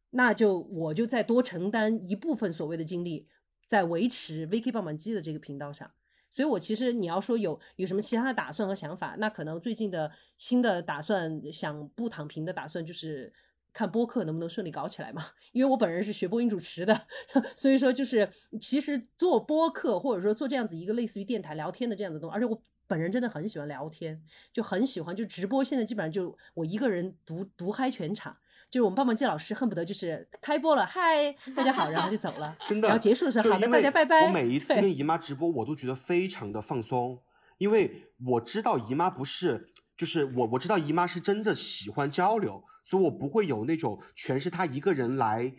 [0.10, 3.28] 那就我就再多承担一部分所谓的精力，
[3.66, 5.90] 在维持 VK 棒棒鸡的这个频道上。
[6.30, 13.34] 所以我其实你要说有有什么其他的打算和想法，那可能最近的新的打算，想不躺平的打算就是。
[13.74, 15.24] 看播客能不能顺利搞起来嘛？
[15.52, 17.00] 因为我本人是学播音主持的，
[17.56, 18.28] 所以说就是
[18.60, 24.22] 其实做播客或者说做这样子一个类似于电台聊天的这样子东西，而且我本人真的很喜欢聊天，
[24.52, 25.64] 就很喜欢就直播。
[25.64, 28.36] 现在基本上就我一个人独独嗨全场，
[28.70, 32.88] 就是我们棒棒鸡老师恨不得就是开播了，嗨，大家好，然后就走了， 真的。
[32.88, 34.26] 然后结束的时候，好的，大家拜拜。
[34.28, 37.22] 我每一次跟姨妈直播，我都觉得非常的放松，
[37.58, 42.64] 因为我知道姨妈不是，就是我我知道姨妈是真的喜欢交流。
[42.90, 45.54] 所以我不会有那种全是他一个人来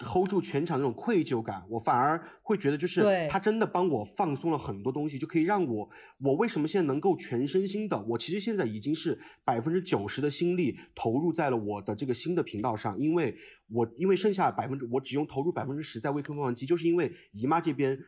[0.00, 5.90] hold 住全场那种愧疚感，我反而会觉得就是他真的帮我放松了很多东西，就可以让我
[6.20, 13.36] 我为什么现在能够全身心的，我其实现在已经是百分之九十的心力投入在了我的这个新的频道上，因为
[13.68, 17.98] 我因为剩下百分之我只用投入百分之十在微坑凤凰机，就是因为姨妈这边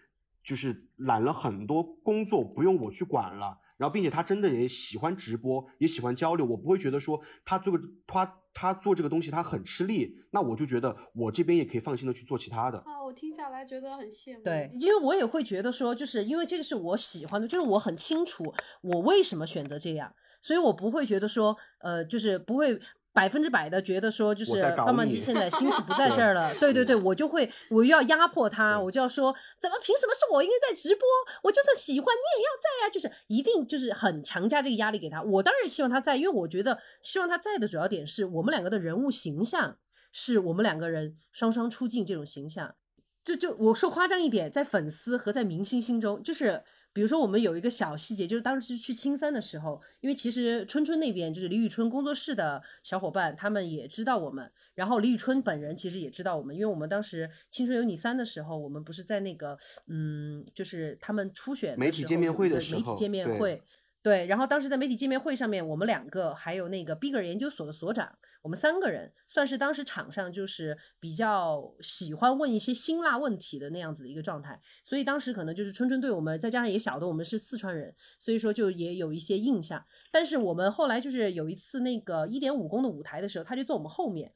[0.45, 8.37] 就是揽了很多工作不用我去管了，然后并且他真的也喜欢直播，也喜欢交流，我不会觉得说他这个他。
[8.53, 13.01] 他做这个东西他很吃力，那我就觉得我这边也可以放心的去做其他的啊。
[13.01, 14.43] 我听下来觉得很羡慕。
[14.43, 18.53] 对，因为我也会觉得说，就是因为这个是我喜欢的，就是我很清楚
[18.83, 20.13] 我为什么选择这样，
[20.43, 22.81] 所以我不会觉得说，呃，就是不会。
[23.13, 31.05] 百分之百的觉得说，就是棒棒鸡现在心思不在 这儿了，对对对，我就会我又要压迫他，我就要说，怎么凭什么是我应该在直播？
[31.43, 35.21] 我就算喜欢你也要在呀，就是一定就是很强加这个压力给他。
[35.23, 39.77] 我当然是希望他在，因为我觉得希望他在的主要点是我们两个的人物形象
[40.13, 42.77] 是我们两个人双双出镜这种形象。
[43.25, 46.63] 就就我说夸张一点，在粉丝和在明星心中，就是。
[46.93, 63.63] 比如说，我们有一个小细节，就是当时去青三的时候，因为其实春春那边就是李宇春工作室的小伙伴，他们也知道我们，然后李宇春本人其实也知道我们，因为我们当时《青春有你三》的时候，我们不是在那个，嗯，就是他们初选媒体见面会的时候，媒体见面会。
[64.03, 79.85] 对，然后当时在媒体见面会上面，我们两个还有那个 Bigger 研究所的所长，我们三个人算是当时场上就是比较喜欢问一些辛辣问题的那样子的一个状态，所以当时可能就是春春对我们，再加上也晓得我们是四川人，所以说就也有一些印象。
[80.11, 84.33] 但是我们后来就是有一次那个一点五公的舞台的时候，他就坐我们后面。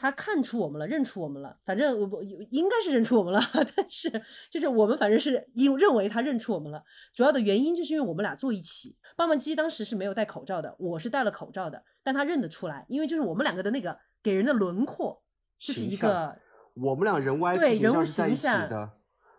[0.00, 3.40] 他看出我们了，认出我们了，反正我应该是认出我们了，
[3.74, 4.08] 但是
[4.48, 15.20] 就是我们反正是因认为他认出我们了，主要的原因就是因为我们俩坐一起，棒棒鸡当时是没有戴口罩的，我是戴了口罩的，但他认得出来，因为就是我们两个的那个给人的轮廓
[15.58, 16.38] 就是一个，
[16.74, 18.92] 我们俩人 Y 对人物形象的，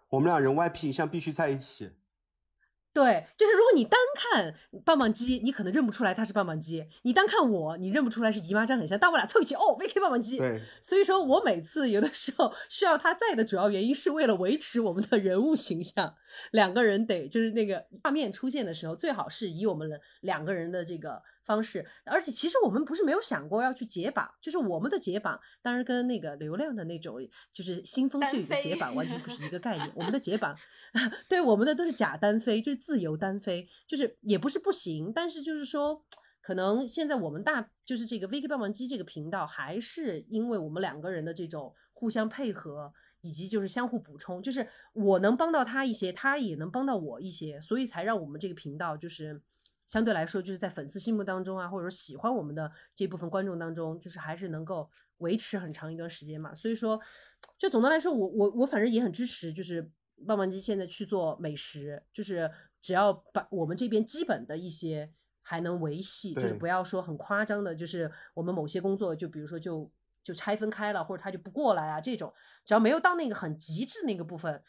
[0.10, 1.90] 我们俩人 Y P 形象必须在一起。
[2.92, 8.98] 对，就是如果你单看棒棒鸡，你可能认不出来它是棒棒鸡；你单看我，你认不出来是姨妈张很像。
[8.98, 10.38] 但我俩凑一起，哦，VK 棒棒鸡。
[10.40, 16.16] 对，所以说我每次有的时候需要他在的主要原因是为了维持我们的人物形象。
[16.52, 21.86] 两个人得就是那个画面出现的时候，最好是以我们的两个人的这个方式。
[22.06, 27.18] 而且其实我们不是没有想过要去解绑，就是我们的解绑，当然跟那个流量的那种
[27.54, 29.92] 就是腥风血雨的解绑完全不是一个概念。
[29.96, 30.56] 我们的解绑，
[31.30, 36.04] 对我们的都是假单飞，就是自由单飞，就是也不是不行，但是就是说，
[36.42, 42.94] 可能现在我们大就是这个 VK 棒棒鸡这个频道，还是因为我们两个人的这种互相配合。
[43.22, 49.42] 以及就是相互补充，就是我能帮到他一些，他也能帮到我一些，所以才让我们这个频道就是
[49.90, 54.88] 相对来说就是在粉丝心目当中啊，或者说喜欢我们的这部分观众当中，就是还是能够
[55.18, 56.54] 维持很长一段时间嘛。
[56.54, 57.02] 所以说，
[57.58, 59.90] 就总的来说，我我我反正也很支持，就是
[60.28, 65.12] 棒棒鸡现在去做美食，就是只要把我们这边基本的一些
[65.42, 69.92] 还能维系，就是不要说很夸张的，就是我们某些工作，就比如说就
[70.24, 72.32] 就拆分开了，或者他就不过来啊这种，
[72.64, 74.62] 只要没有到那个很极致那个部分，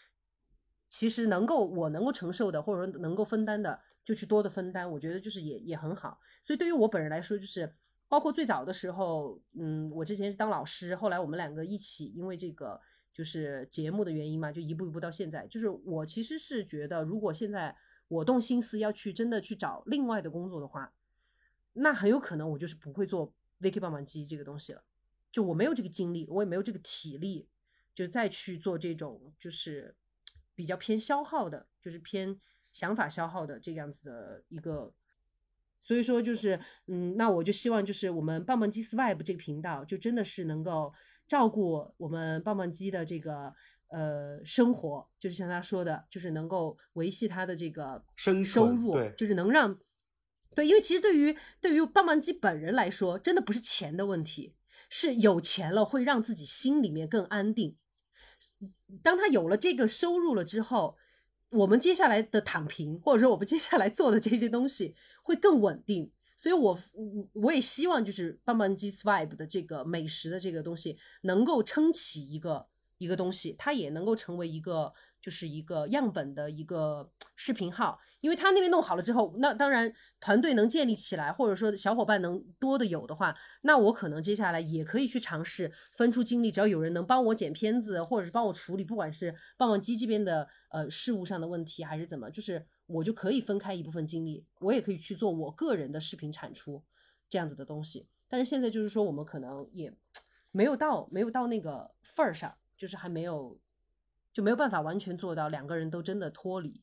[0.90, 6.20] 其实能够我能够承受的，或者说能够分担的，就去多的分担，我觉得就是也也很好。
[6.42, 7.72] 所以对于我本人来说，就是
[8.08, 12.80] 包括最早的时候，嗯，我之前是当老师，后来我们两个一起因为这个
[13.14, 15.46] 就是节目的原因嘛，就一步一步到现在。
[15.46, 17.76] 就是我其实是觉得，如果现在
[18.08, 20.92] 我动心思要去真的去找另外的工作的话，
[21.74, 24.82] 那很有可能我就是不会做 Vicky 棒棒鸡这个东西了，
[25.30, 27.46] 就我没有这个精力，我也没有这个体力，
[27.94, 29.94] 就再去做这种就是
[30.60, 32.38] 比较偏消耗的，就是偏
[32.70, 34.92] 想法消耗的这样子的一个。
[35.80, 40.92] 所以说就是，嗯，那我就希望就是我们棒棒鸡 Swipe 这个频道，就真的是能够
[41.26, 43.54] 照顾我们棒棒鸡的这个
[43.88, 49.78] 呃生活，就是像他说的，就是能够维系他的这个生收入，对就是能让
[50.54, 54.54] 对，因为其实对于对于棒棒鸡本人来说，真的不是钱的问题，
[54.90, 57.78] 是有钱了会让自己心里面更安定。
[59.02, 60.96] 当他有了这个收入了之后，
[61.50, 66.10] 我们接下来的躺平，或者说我们接下来做的这些东西会更稳定。
[66.36, 72.66] 所以我，我我也希望就是棒棒鸡 Swipe 的这个美食的这个东西能够撑起一个
[72.96, 96.82] 一个东西，它也能够成为一个就是一个样本的一个视频号，因为他那边弄好了之后，那当然团队能建立起来，或者说小伙伴能多的有的话，那我可能接下来也可以去尝试分出精力，只要有人能帮我剪片子，或者是帮我处理，不管是棒棒鸡这边的呃事务上的问题，还是怎么，就是我就可以分开一部分精力，我也可以去做我个人的视频产出
[97.28, 98.08] 这样子的东西。
[98.28, 99.92] 但是现在就是说，我们可能也
[100.50, 103.58] 没有到没有到那个份儿上，就是还没有
[104.32, 106.82] 就没有办法完全做到两个人都真的脱离。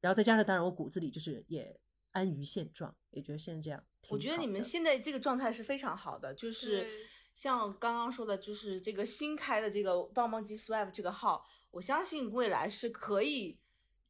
[0.00, 1.80] 然后再加上，当然我骨子里就是也
[2.10, 6.86] 安于现状，也觉得现在这样我觉得你们现在这个状态是非常好的，就是
[7.34, 13.58] 像刚刚说的，就是这个新开的这个棒棒鸡 Swipe 这个号，我相信未来是可以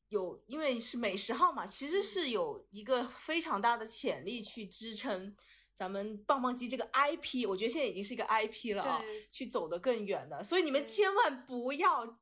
[0.08, 5.36] 有，因为是美食号嘛，其实是有一个非常大的潜力去支撑
[5.72, 12.18] 咱们棒棒鸡这个 IP，我觉得现在已经是一个 IP 了啊对，去走得更远的，所以你们千万不要。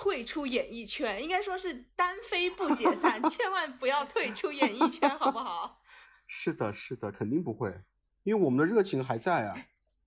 [0.00, 5.82] 退出演艺圈，应该说是单飞不解散， 千万不要退出演艺圈，好不好？
[6.28, 7.74] 是的，是的，肯定不会，
[8.22, 9.58] 因为我们的热情还在啊。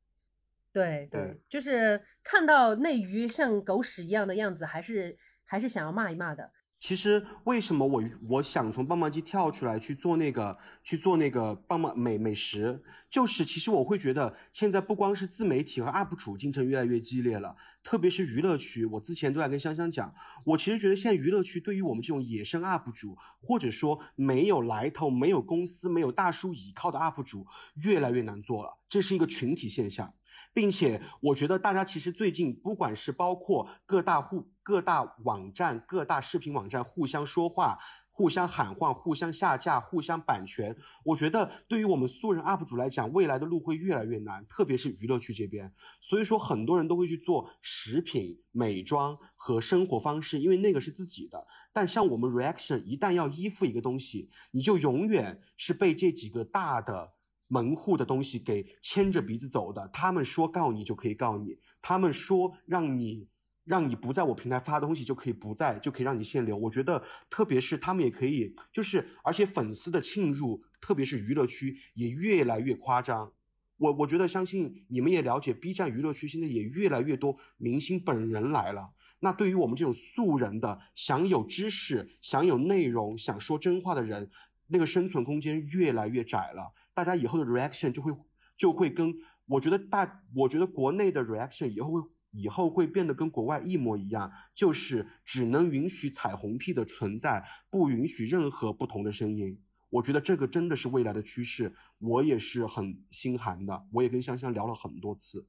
[0.72, 6.54] 对对就是看到内娱像狗屎一样的样子，还是还是想要骂一骂的。
[6.82, 20.12] 其实为什么我我想从棒棒鸡跳出来去做那个去做那个棒棒美美食，就是其实我会觉得现在不光是自媒体和 UP 主竞争越来越激烈了，特别是娱乐区，我之前都在跟香香讲，
[20.44, 30.12] 我其实觉得现在娱乐区对于我们这种野生 UP 主，或者说没有来头、没有公司、没有大叔倚靠的 UP 主，越来越难做了，这是一个群体现象。
[30.54, 37.80] 并且我觉得大家其实最近不管是包括各大互各大网站、各大视频网站互相说话、
[38.10, 40.76] 互相喊话、互相下架、互相版权，
[41.06, 45.74] 我觉得对于我们素人 UP 主来讲，未来的路会越来越难，特别是娱乐区这边。
[46.02, 51.48] 所以说，很多人都会去做食品、美妆和生活方式，因为那个是自己的。
[51.74, 57.14] 但像我们 reaction 一旦要依附一个东西，你就永远是被这几个大的。
[57.52, 63.28] 门户的东西给牵着鼻子走的，他们说告你就可以告你，他们说让你
[63.66, 66.56] 让你不在我平台发东西就可以不在，就可以让你限流。
[66.56, 73.34] 我觉得，特别是他们也可以，就是而且粉丝的侵入，特别是娱乐区也越来越夸张。
[73.76, 78.94] 我我觉得，相信你们也了解，B 站娱乐区现在也越来越多明星本人来了。
[79.20, 84.32] 那对于我们这种素人的，想有知识、想有内容、想说真话的人，
[84.68, 86.74] 那个生存空间越来越窄了。
[87.04, 88.14] 大家以后的 reaction 就会
[88.56, 89.12] 就会跟
[89.48, 99.60] 我觉得大，我觉得国内的 reaction 以后会以后会变得跟国外一模一样，就是只能允许彩虹屁的存在，不允许任何不同的声音。
[99.90, 103.84] 我觉得这个真的是未来的趋势，我也是很心寒的。
[103.92, 105.48] 我也跟香香聊了很多次，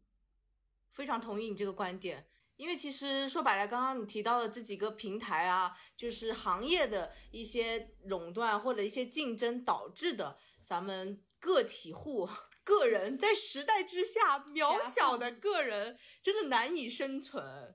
[0.91, 2.27] 非常同意你这个观点，
[2.57, 12.29] 因为其实说白了，刚刚你提到的这几个平台啊，就是行业的一些垄断或者一些竞争导致的，咱们个体户。
[12.65, 17.75] 个人在时代之下，渺小的个人真的难以生存。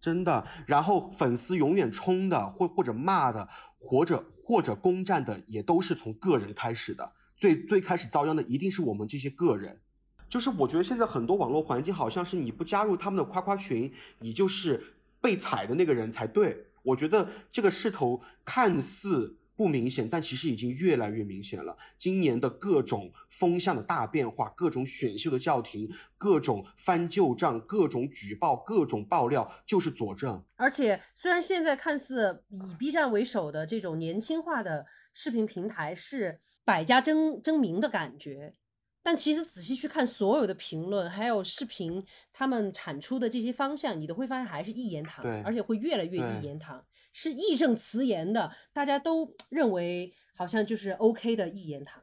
[0.00, 0.46] 真的。
[0.66, 3.46] 然后粉丝永远冲的，或或者骂的，
[3.78, 7.12] 或者或者攻占的，也都是从个人开始的。
[7.36, 9.82] 最最开始遭殃的一定是我们这些个人。
[10.30, 16.68] 就是我觉得现在很多网络环境好像是你不加入他们的夸夸群，你就是被踩的那个人才对。
[16.82, 21.76] 我觉得这个势头看似不明显，但其实已经越来越明显了。
[21.96, 30.44] 今年的各种风向的大变化，各种选秀的叫停，各种翻旧账，各种举报，各种爆料，就是佐证。
[30.56, 38.54] 而且，虽然现在看似以 B 站为首的这种年轻化的视频平台是百家争争鸣的感觉，
[39.02, 46.84] 但其实仔细去看所有的评论，还有视频他们产出的这些方向，你都会发现还是一言堂，而且会越来越一言堂，
[47.16, 52.02] 是义正辞严的，大家都认为好像就是 OK 的一言堂。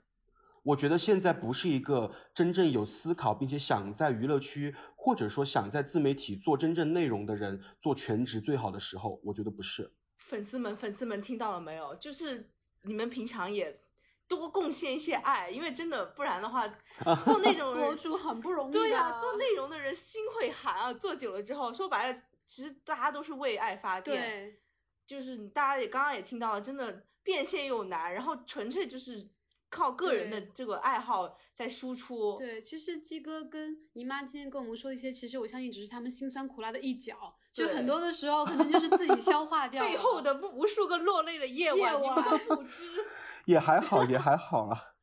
[0.63, 9.21] 我觉得现在不是一个真正有思考，并且想在娱乐区或者说想在自媒体做真正内容的人做全职最好的时候。
[9.23, 9.93] 我觉得不是。
[10.17, 11.93] 粉丝们，粉丝们听到了没有？
[11.97, 12.49] 就是
[12.81, 13.79] 你们平常也
[14.27, 16.67] 多贡献一些爱，因为真的不然的话，
[17.23, 20.91] 做那种人博主很不容易对呀、的做内容的人心会寒啊。
[20.91, 24.19] 做久了之后，说白了，其实大家都是为爱发电。
[24.19, 24.59] 对，
[25.05, 29.29] 就是你大家也刚刚也听到了，真的变现又难，然后纯粹就是
[29.69, 32.37] 靠个人的这个爱好在输出。
[32.37, 42.83] 对，其实鸡哥跟姨妈今天跟我们说的一些，其实我相信只是他们辛酸苦辣的一角，就很多的时候可能就是自己消化掉 背后了的无数个落泪的夜晚，夜你们都不知。
[43.45, 44.93] 也还好，也还好啊。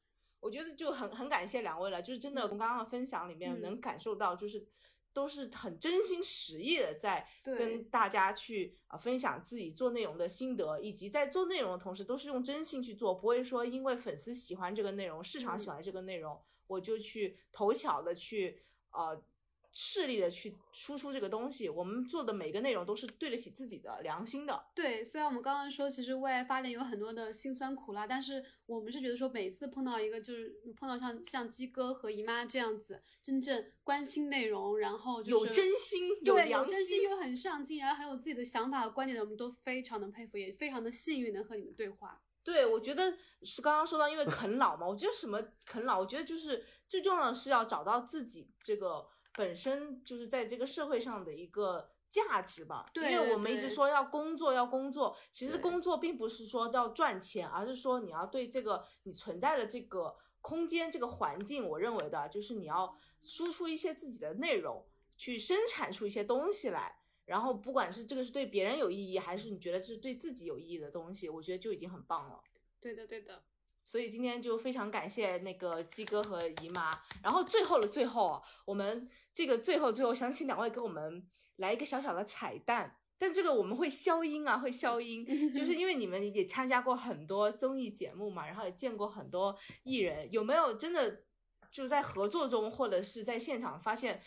[0.40, 4.66] 我觉得就很很感谢两位了，就是真的从刚刚的分享里面嗯能感受到，就是
[5.12, 18.60] 都是很真心实意的在跟大家去啊、呃分享自己做内容的心得，以及在做内容的同时都是用真心去做，不会说因为粉丝喜欢这个内容，市场喜欢这个内容，我就去投巧的去
[18.92, 19.22] 呃
[19.72, 21.68] 势力的去输出这个东西。
[21.68, 24.64] 我们做的每个内容都是对得起自己的良心的。
[24.74, 42.20] 对，虽然我们刚刚说其实为爱发电有很多的辛酸苦辣，但是我们是觉得说每次碰到一个就是碰到像像鸡哥和姨妈这样子真正关心内容，然后就是有真心有对良心又很上进，然后很有自己的想法和观点的，我们都非常的佩服，也非常的幸运能和你们对话。
[42.42, 52.90] 对，我觉得是刚刚说到，因为啃老嘛，我觉得什么啃老，我觉得就是最重要的是要找到自己这个本身就是在这个社会上的一个价值吧。
[52.92, 66.96] 对因为我们一直说要工作，要工作，其实工作并不是说要赚钱，而是说你要对这个你存在的这个空间、这个环境，我认为的就是你要输出一些自己的内容，去生产出一些东西来。
[67.26, 72.40] 然后，不管是这个是对别人有意义，还是你觉得这是对自己有意义的东西，我觉得就已经很棒了。
[72.80, 73.44] 对的，对的。
[73.84, 76.90] 所以今天就非常感谢那个鸡哥和姨妈。
[77.22, 81.26] 然后最后的最后啊，我们这个最后最后想请两位给我们
[81.56, 91.24] 来一个小小的彩蛋，但这个我们会消音啊，会消音，就是因为你们也参加过很多综艺节目嘛，然后也见过很多艺人，有没有真的
[91.70, 94.22] 就在合作中或者是在现场发现？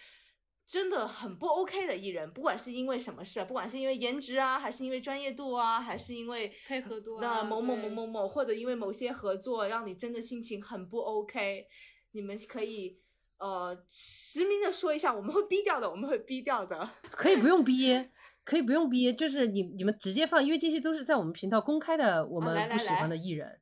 [0.65, 11.67] 真的很不 OK 的艺人，不管是因为什么事，不管是因为颜值啊，还是因为专业度啊，还是因为配合度啊那某某某某某，或者因为某些合作让你真的心情很不 OK，
[12.11, 13.02] 你们可以
[13.39, 16.89] 呃实名的说一下，我们会逼掉的，我们会逼掉的。
[17.11, 18.09] 可以不用逼，
[18.43, 23.59] 可以不用逼，就是你你们直接放，因为这些都是在我们频道公开的，我们不喜欢的艺人，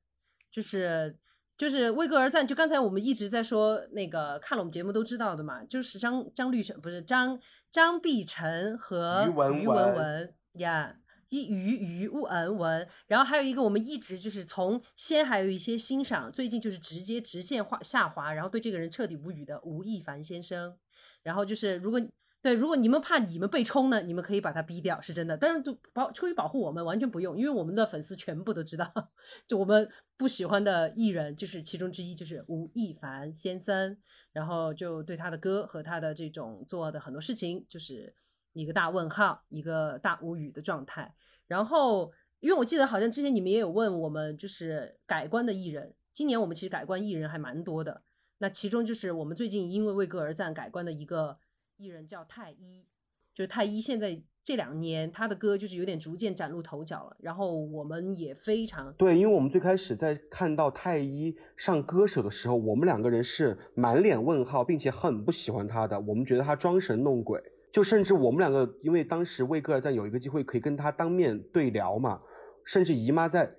[0.52, 1.18] 就是
[1.58, 2.48] 就是为歌而战。
[2.48, 7.40] 就刚才我们一直在说那个看了我们节目都知道的嘛，就是张张律晨不是张
[7.72, 10.98] 张碧晨和于文于文文文呀。
[11.32, 20.78] 一于于物文文，然后还有一个我们一直就是从先还有一些欣赏，最近就是直接直线滑下滑，然后对这个人彻底无语的吴亦凡先生，
[21.24, 22.02] 然后就是如果
[22.42, 25.38] 对，如果你们怕你们被冲呢，你们可以把他逼掉，是真的。
[25.38, 28.92] 但是就保出于保护我们，完全不用，因为我们的粉丝全部都知道，
[29.48, 33.98] 就我们不喜欢的艺人，就是其中之一，就是吴亦凡先生。
[34.34, 38.16] 然后就对他的歌和他的这种做的很多事情，就是
[38.54, 41.14] 一个大问号，一个大无语的状态。
[41.48, 48.02] 然后，因为我记得好像之前你们也有问我们，就是改观的艺人，今年我们其实改观艺人还蛮多的。
[48.40, 51.38] 那其中就是我们最近因为为歌而战改观的一个
[51.78, 52.88] 艺人叫太一，
[53.34, 66.00] 就是太一现在这两年他的歌就是有点逐渐崭露头角了，然后我们也非常对，因为我们最开始在看到太一上歌手的时候，我们两个人是满脸问号，并且很不喜欢他的。
[66.00, 67.40] 我们觉得他装神弄鬼，
[67.72, 72.20] 就甚至我们两个，因为当时为歌而战有一个机会可以跟他当面对聊嘛，
[72.66, 73.50] 甚至姨妈在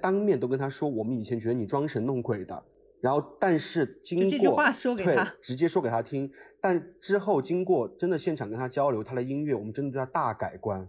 [0.00, 2.62] 当面都跟他说，我们以前觉得你装神弄鬼的。
[3.02, 6.30] 然后，但是经过这句话说给对他直接说给他听。
[6.60, 10.88] 但之后经过真的现场跟他交流，他的音乐，我们真的对他大改观。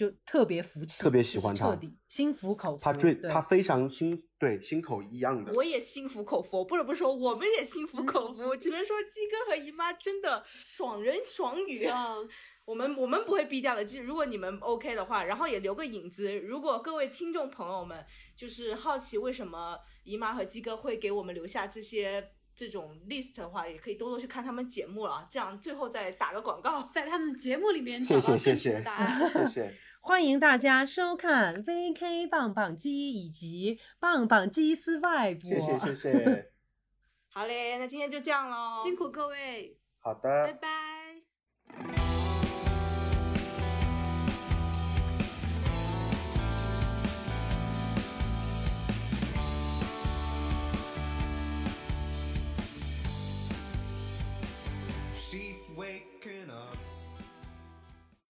[0.00, 2.82] 就特别服气，特别喜欢他彻底心服口服。
[2.82, 5.52] 他最他非常心对心口一样的。
[5.52, 8.56] 我也心服口服，不得不说，我们也心服口服。
[8.56, 11.84] 只能说鸡哥和姨妈真的爽人爽语。
[11.84, 12.14] 啊，
[12.64, 16.34] 我们我们不会逼掉的，就如果你们 OK 的话，然后也留个影子。
[16.40, 18.02] 如果各位听众朋友们
[18.34, 25.26] 就是好奇为什么姨妈和鸡哥会给我们留下这些这种 list 的话，也可以多多去看他们节目了。
[25.30, 26.88] 这样最后再打个广告。
[26.92, 29.30] 在他们节目里面谢找到正确谢谢谢的答案。
[29.50, 29.74] 谢谢。
[30.02, 35.50] 欢迎大家收看 VK 棒棒鸡以及棒棒鸡丝外播。
[35.50, 36.52] 谢谢谢谢，
[37.28, 40.99] 好嘞，那今天就这样喽，辛苦各位，好的拜，拜。